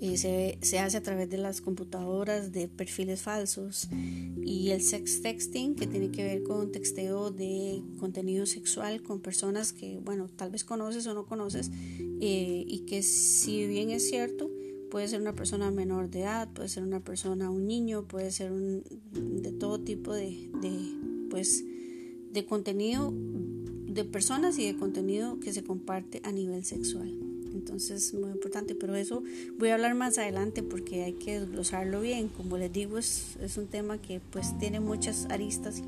Y 0.00 0.16
se, 0.16 0.58
se, 0.62 0.80
hace 0.80 0.96
a 0.96 1.02
través 1.02 1.30
de 1.30 1.38
las 1.38 1.60
computadoras 1.60 2.50
de 2.52 2.66
perfiles 2.66 3.22
falsos 3.22 3.88
y 4.44 4.70
el 4.70 4.82
sex 4.82 5.22
texting 5.22 5.76
que 5.76 5.86
tiene 5.86 6.10
que 6.10 6.24
ver 6.24 6.42
con 6.42 6.72
texteo 6.72 7.30
de 7.30 7.82
contenido 7.98 8.46
sexual 8.46 9.02
con 9.02 9.20
personas 9.20 9.72
que 9.72 9.98
bueno 9.98 10.28
tal 10.28 10.50
vez 10.50 10.62
conoces 10.62 11.04
o 11.08 11.14
no 11.14 11.26
conoces 11.26 11.72
eh, 12.20 12.64
y 12.64 12.84
que 12.86 13.02
si 13.02 13.66
bien 13.66 13.90
es 13.90 14.08
cierto 14.08 14.48
puede 14.90 15.08
ser 15.08 15.20
una 15.20 15.34
persona 15.34 15.70
menor 15.70 16.10
de 16.10 16.20
edad 16.22 16.48
puede 16.52 16.68
ser 16.68 16.82
una 16.82 17.00
persona 17.00 17.50
un 17.50 17.66
niño 17.66 18.04
puede 18.06 18.30
ser 18.30 18.52
de 18.52 19.52
todo 19.52 19.80
tipo 19.80 20.12
de, 20.12 20.50
de 20.60 20.78
pues 21.30 21.64
de 22.32 22.44
contenido 22.44 23.12
de 23.12 24.04
personas 24.04 24.58
y 24.58 24.66
de 24.66 24.76
contenido 24.76 25.40
que 25.40 25.52
se 25.52 25.64
comparte 25.64 26.20
a 26.24 26.32
nivel 26.32 26.64
sexual 26.64 27.28
entonces, 27.58 28.14
muy 28.14 28.30
importante, 28.30 28.74
pero 28.74 28.94
eso 28.94 29.22
voy 29.58 29.70
a 29.70 29.74
hablar 29.74 29.94
más 29.94 30.16
adelante 30.16 30.62
porque 30.62 31.04
hay 31.04 31.14
que 31.14 31.40
desglosarlo 31.40 32.00
bien. 32.00 32.28
Como 32.28 32.56
les 32.56 32.72
digo, 32.72 32.98
es, 32.98 33.36
es 33.40 33.56
un 33.56 33.66
tema 33.66 33.98
que 33.98 34.20
pues 34.30 34.56
tiene 34.58 34.80
muchas 34.80 35.26
aristas 35.26 35.82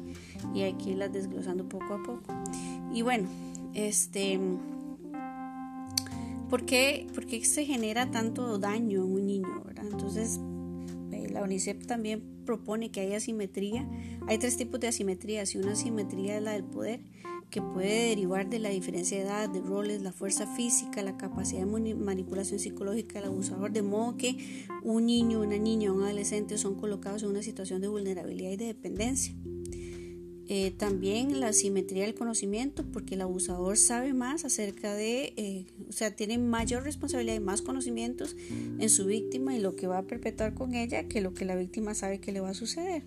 y 0.54 0.62
hay 0.62 0.74
que 0.74 0.90
irlas 0.90 1.12
desglosando 1.12 1.68
poco 1.68 1.94
a 1.94 2.02
poco. 2.02 2.34
Y 2.92 3.02
bueno, 3.02 3.28
este... 3.74 4.38
¿Por 6.50 6.66
qué, 6.66 7.06
¿Por 7.14 7.26
qué 7.26 7.44
se 7.44 7.64
genera 7.64 8.10
tanto 8.10 8.58
daño 8.58 9.04
en 9.04 9.12
un 9.12 9.26
niño? 9.26 9.62
¿verdad? 9.64 9.86
Entonces, 9.88 10.40
eh, 11.12 11.28
la 11.30 11.44
UNICEF 11.44 11.86
también 11.86 12.42
propone 12.44 12.90
que 12.90 13.00
hay 13.00 13.14
asimetría. 13.14 13.88
Hay 14.26 14.38
tres 14.38 14.56
tipos 14.56 14.80
de 14.80 14.88
asimetría. 14.88 15.46
Si 15.46 15.58
una 15.58 15.72
asimetría 15.72 16.38
es 16.38 16.42
la 16.42 16.52
del 16.52 16.64
poder, 16.64 17.02
que 17.50 17.62
puede 17.62 18.08
derivar 18.08 18.48
de 18.48 18.58
la 18.58 18.68
diferencia 18.68 19.18
de 19.18 19.24
edad, 19.24 19.48
de 19.48 19.60
roles, 19.60 20.02
la 20.02 20.12
fuerza 20.12 20.46
física, 20.56 21.02
la 21.02 21.16
capacidad 21.16 21.66
de 21.66 21.94
manipulación 21.94 22.58
psicológica 22.58 23.20
del 23.20 23.28
abusador, 23.28 23.70
de 23.70 23.82
modo 23.82 24.16
que 24.16 24.66
un 24.82 25.06
niño, 25.06 25.40
una 25.40 25.56
niña 25.56 25.92
un 25.92 26.02
adolescente 26.02 26.58
son 26.58 26.74
colocados 26.76 27.22
en 27.22 27.30
una 27.30 27.42
situación 27.42 27.80
de 27.80 27.88
vulnerabilidad 27.88 28.50
y 28.50 28.56
de 28.56 28.66
dependencia. 28.66 29.34
Eh, 30.52 30.72
también 30.72 31.38
la 31.38 31.52
simetría 31.52 32.06
del 32.06 32.16
conocimiento, 32.16 32.84
porque 32.92 33.14
el 33.14 33.20
abusador 33.20 33.76
sabe 33.76 34.12
más 34.14 34.44
acerca 34.44 34.94
de, 34.94 35.32
eh, 35.36 35.66
o 35.88 35.92
sea, 35.92 36.10
tiene 36.16 36.38
mayor 36.38 36.82
responsabilidad 36.82 37.36
y 37.36 37.40
más 37.40 37.62
conocimientos 37.62 38.34
en 38.50 38.90
su 38.90 39.06
víctima 39.06 39.54
y 39.54 39.60
lo 39.60 39.76
que 39.76 39.86
va 39.86 39.98
a 39.98 40.02
perpetuar 40.02 40.54
con 40.54 40.74
ella 40.74 41.04
que 41.04 41.20
lo 41.20 41.34
que 41.34 41.44
la 41.44 41.54
víctima 41.54 41.94
sabe 41.94 42.18
que 42.18 42.32
le 42.32 42.40
va 42.40 42.48
a 42.48 42.54
suceder. 42.54 43.04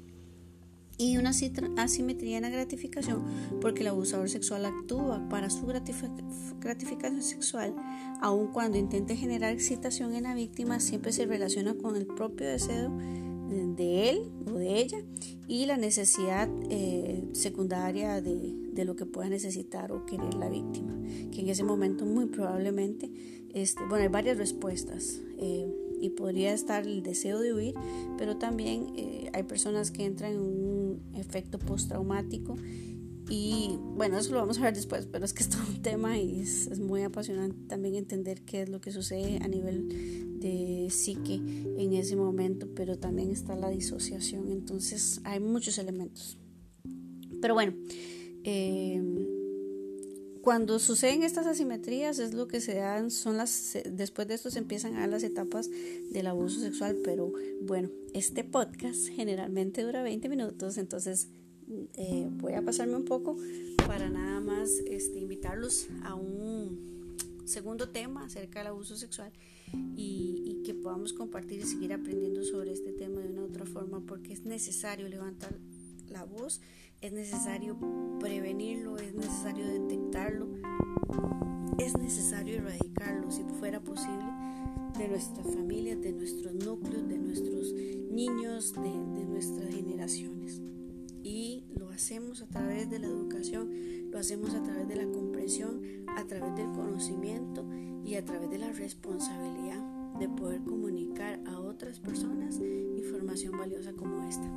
Y 0.97 1.17
una 1.17 1.31
asimetría 1.75 2.37
en 2.37 2.43
la 2.43 2.49
gratificación 2.49 3.25
porque 3.59 3.81
el 3.81 3.87
abusador 3.87 4.29
sexual 4.29 4.63
actúa 4.65 5.27
para 5.27 5.49
su 5.49 5.65
gratificación 5.65 7.21
sexual, 7.21 7.75
aun 8.21 8.53
cuando 8.53 8.77
intente 8.77 9.17
generar 9.17 9.51
excitación 9.51 10.15
en 10.15 10.23
la 10.23 10.33
víctima, 10.33 10.79
siempre 10.79 11.11
se 11.11 11.25
relaciona 11.25 11.73
con 11.75 11.97
el 11.97 12.05
propio 12.05 12.47
deseo 12.47 12.97
de 13.75 14.09
él 14.09 14.31
o 14.47 14.57
de 14.57 14.79
ella 14.79 14.97
y 15.47 15.65
la 15.65 15.77
necesidad 15.77 16.49
eh, 16.69 17.23
secundaria 17.33 18.21
de, 18.21 18.55
de, 18.71 18.85
lo 18.85 18.95
que 18.95 19.05
pueda 19.05 19.29
necesitar 19.29 19.91
o 19.91 20.05
querer 20.05 20.33
la 20.35 20.49
víctima, 20.49 20.93
que 21.31 21.41
en 21.41 21.49
ese 21.49 21.63
momento 21.63 22.05
muy 22.05 22.27
probablemente, 22.27 23.11
este, 23.53 23.81
bueno, 23.87 24.03
hay 24.03 24.09
varias 24.09 24.37
respuestas. 24.37 25.21
Eh, 25.37 25.67
y 25.99 26.09
podría 26.09 26.53
estar 26.53 26.85
el 26.85 27.01
deseo 27.01 27.39
de 27.39 27.53
huir, 27.53 27.75
pero 28.17 28.35
también 28.35 28.87
eh, 28.97 29.29
hay 29.31 29.43
personas 29.43 29.89
que 29.89 30.03
entran 30.03 30.33
en 30.33 30.41
un 30.41 31.01
efecto 31.15 31.59
postraumático 31.59 32.57
y 33.29 33.79
bueno, 33.95 34.17
eso 34.17 34.33
lo 34.33 34.39
vamos 34.39 34.59
a 34.59 34.63
ver 34.63 34.73
después, 34.73 35.07
pero 35.09 35.23
es 35.23 35.31
que 35.31 35.43
es 35.43 35.49
todo 35.49 35.61
un 35.69 35.81
tema 35.81 36.17
y 36.17 36.41
es, 36.41 36.67
es, 36.67 36.79
muy 36.79 37.03
apasionante 37.03 37.57
también 37.67 37.95
entender 37.95 38.41
qué 38.41 38.63
es 38.63 38.69
lo 38.69 38.81
que 38.81 38.91
sucede 38.91 39.39
a 39.41 39.47
nivel 39.47 40.32
de 40.43 40.89
psique 40.89 41.35
en 41.35 41.93
ese 41.93 42.15
momento, 42.15 42.67
pero 42.75 42.97
también 42.97 43.31
está 43.31 43.55
la 43.55 43.69
disociación, 43.69 44.51
entonces 44.51 45.21
hay 45.23 45.39
muchos 45.39 45.77
elementos. 45.77 46.37
Pero 47.41 47.53
bueno, 47.53 47.73
eh, 48.43 49.01
cuando 50.41 50.77
suceden 50.77 51.23
estas 51.23 51.47
asimetrías 51.47 52.19
es 52.19 52.33
lo 52.33 52.49
que 52.49 52.59
se 52.59 52.75
dan, 52.75 53.11
son 53.11 53.37
las, 53.37 53.77
después 53.89 54.27
de 54.27 54.33
esto 54.33 54.51
se 54.51 54.59
empiezan 54.59 54.95
a 54.95 54.99
dar 54.99 55.09
las 55.09 55.23
etapas 55.23 55.69
del 56.11 56.27
abuso 56.27 56.59
sexual, 56.59 56.97
pero 57.01 57.31
bueno, 57.61 57.89
este 58.13 58.43
podcast 58.43 59.07
generalmente 59.07 59.83
dura 59.83 60.03
20 60.03 60.27
minutos, 60.27 60.77
entonces 60.77 61.29
eh, 61.93 62.27
voy 62.29 62.53
a 62.53 62.61
pasarme 62.61 62.97
un 62.97 63.05
poco 63.05 63.37
para 63.87 64.09
nada 64.09 64.41
más 64.41 64.69
este, 64.85 65.19
invitarlos 65.19 65.87
a 66.03 66.13
un 66.15 67.15
segundo 67.45 67.89
tema 67.89 68.25
acerca 68.25 68.59
del 68.59 68.67
abuso 68.67 68.97
sexual 68.97 69.31
y, 69.95 70.43
y 70.45 70.63
que 70.63 70.73
podamos 70.73 71.13
compartir 71.13 71.59
y 71.59 71.63
seguir 71.63 71.93
aprendiendo 71.93 72.43
sobre 72.43 72.71
este 72.71 72.91
tema 72.91 73.21
de 73.21 73.29
una 73.29 73.41
u 73.41 73.45
otra 73.45 73.65
forma 73.65 74.01
porque 74.01 74.33
es 74.33 74.45
necesario 74.45 75.07
levantar 75.07 75.57
la 76.09 76.25
voz 76.25 76.61
es 77.03 77.11
necesario 77.11 77.77
prevenirlo, 78.21 78.97
es 78.97 79.13
necesario 79.13 79.67
detectarlo, 79.67 80.47
es 81.77 81.97
necesario 81.97 82.55
erradicarlo 82.55 83.29
si 83.29 83.43
fuera 83.59 83.81
posible 83.81 84.23
de 84.97 85.09
nuestras 85.09 85.45
familias, 85.53 85.99
de 85.99 86.13
nuestros 86.13 86.53
núcleos, 86.53 87.05
de 87.09 87.17
nuestros 87.17 87.73
niños, 87.73 88.71
de, 88.71 89.19
de 89.19 89.25
nuestras 89.25 89.75
generaciones. 89.75 90.61
Y 91.23 91.65
lo 91.75 91.89
hacemos 91.89 92.41
a 92.41 92.47
través 92.47 92.89
de 92.89 92.99
la 92.99 93.07
educación, 93.07 93.69
lo 94.09 94.17
hacemos 94.17 94.53
a 94.53 94.63
través 94.63 94.87
de 94.87 94.95
la 94.95 95.05
comprensión, 95.11 95.81
a 96.07 96.25
través 96.25 96.55
del 96.55 96.71
conocimiento 96.71 97.65
y 98.05 98.15
a 98.15 98.25
través 98.25 98.49
de 98.49 98.59
la 98.59 98.71
responsabilidad 98.71 99.79
de 100.19 100.29
poder 100.29 100.61
comunicar 100.63 101.39
a 101.47 101.59
otras 101.59 101.99
personas 101.99 102.59
información 102.97 103.57
valiosa 103.57 103.93
como 103.93 104.27
esta. 104.27 104.49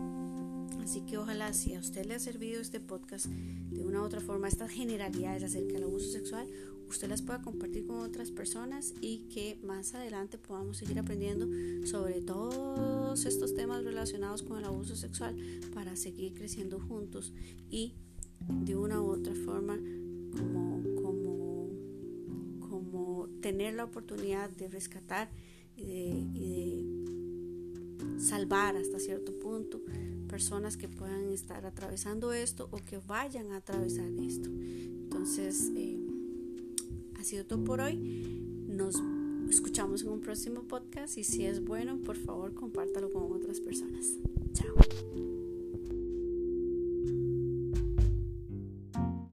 Así 0.82 1.00
que 1.00 1.18
ojalá 1.18 1.52
si 1.52 1.74
a 1.74 1.80
usted 1.80 2.06
le 2.06 2.14
ha 2.14 2.18
servido 2.18 2.60
este 2.60 2.78
podcast 2.78 3.26
de 3.26 3.84
una 3.84 4.02
u 4.02 4.04
otra 4.04 4.20
forma, 4.20 4.48
estas 4.48 4.70
generalidades 4.70 5.42
acerca 5.42 5.74
del 5.74 5.84
abuso 5.84 6.10
sexual, 6.10 6.48
usted 6.88 7.08
las 7.08 7.22
pueda 7.22 7.42
compartir 7.42 7.86
con 7.86 8.00
otras 8.00 8.30
personas 8.30 8.94
y 9.00 9.28
que 9.28 9.58
más 9.64 9.94
adelante 9.94 10.38
podamos 10.38 10.76
seguir 10.76 10.98
aprendiendo 10.98 11.48
sobre 11.86 12.20
todos 12.20 13.24
estos 13.24 13.54
temas 13.54 13.84
relacionados 13.84 14.42
con 14.42 14.58
el 14.58 14.64
abuso 14.64 14.94
sexual 14.94 15.36
para 15.74 15.96
seguir 15.96 16.34
creciendo 16.34 16.78
juntos 16.78 17.32
y 17.68 17.94
de 18.48 18.76
una 18.76 19.00
u 19.00 19.06
otra 19.06 19.34
forma 19.34 19.76
como, 20.36 20.82
tener 23.46 23.74
la 23.74 23.84
oportunidad 23.84 24.50
de 24.50 24.66
rescatar 24.66 25.28
y 25.76 25.84
de, 25.84 26.84
salvar 28.18 28.76
hasta 28.76 28.98
cierto 28.98 29.38
punto 29.38 29.80
personas 30.26 30.76
que 30.76 30.88
puedan 30.88 31.32
estar 31.32 31.64
atravesando 31.64 32.32
esto 32.32 32.68
o 32.72 32.78
que 32.78 32.98
vayan 32.98 33.52
a 33.52 33.58
atravesar 33.58 34.10
esto. 34.18 34.48
Entonces, 34.50 35.70
eh, 35.76 35.96
ha 37.20 37.22
sido 37.22 37.46
todo 37.46 37.62
por 37.62 37.80
hoy. 37.80 37.94
Nos 38.66 38.96
escuchamos 39.48 40.02
en 40.02 40.08
un 40.08 40.20
próximo 40.20 40.62
podcast 40.62 41.16
y 41.16 41.22
si 41.22 41.46
es 41.46 41.64
bueno, 41.64 41.98
por 41.98 42.16
favor, 42.16 42.52
compártalo 42.52 43.12
con 43.12 43.30
otras 43.30 43.60
personas. 43.60 44.14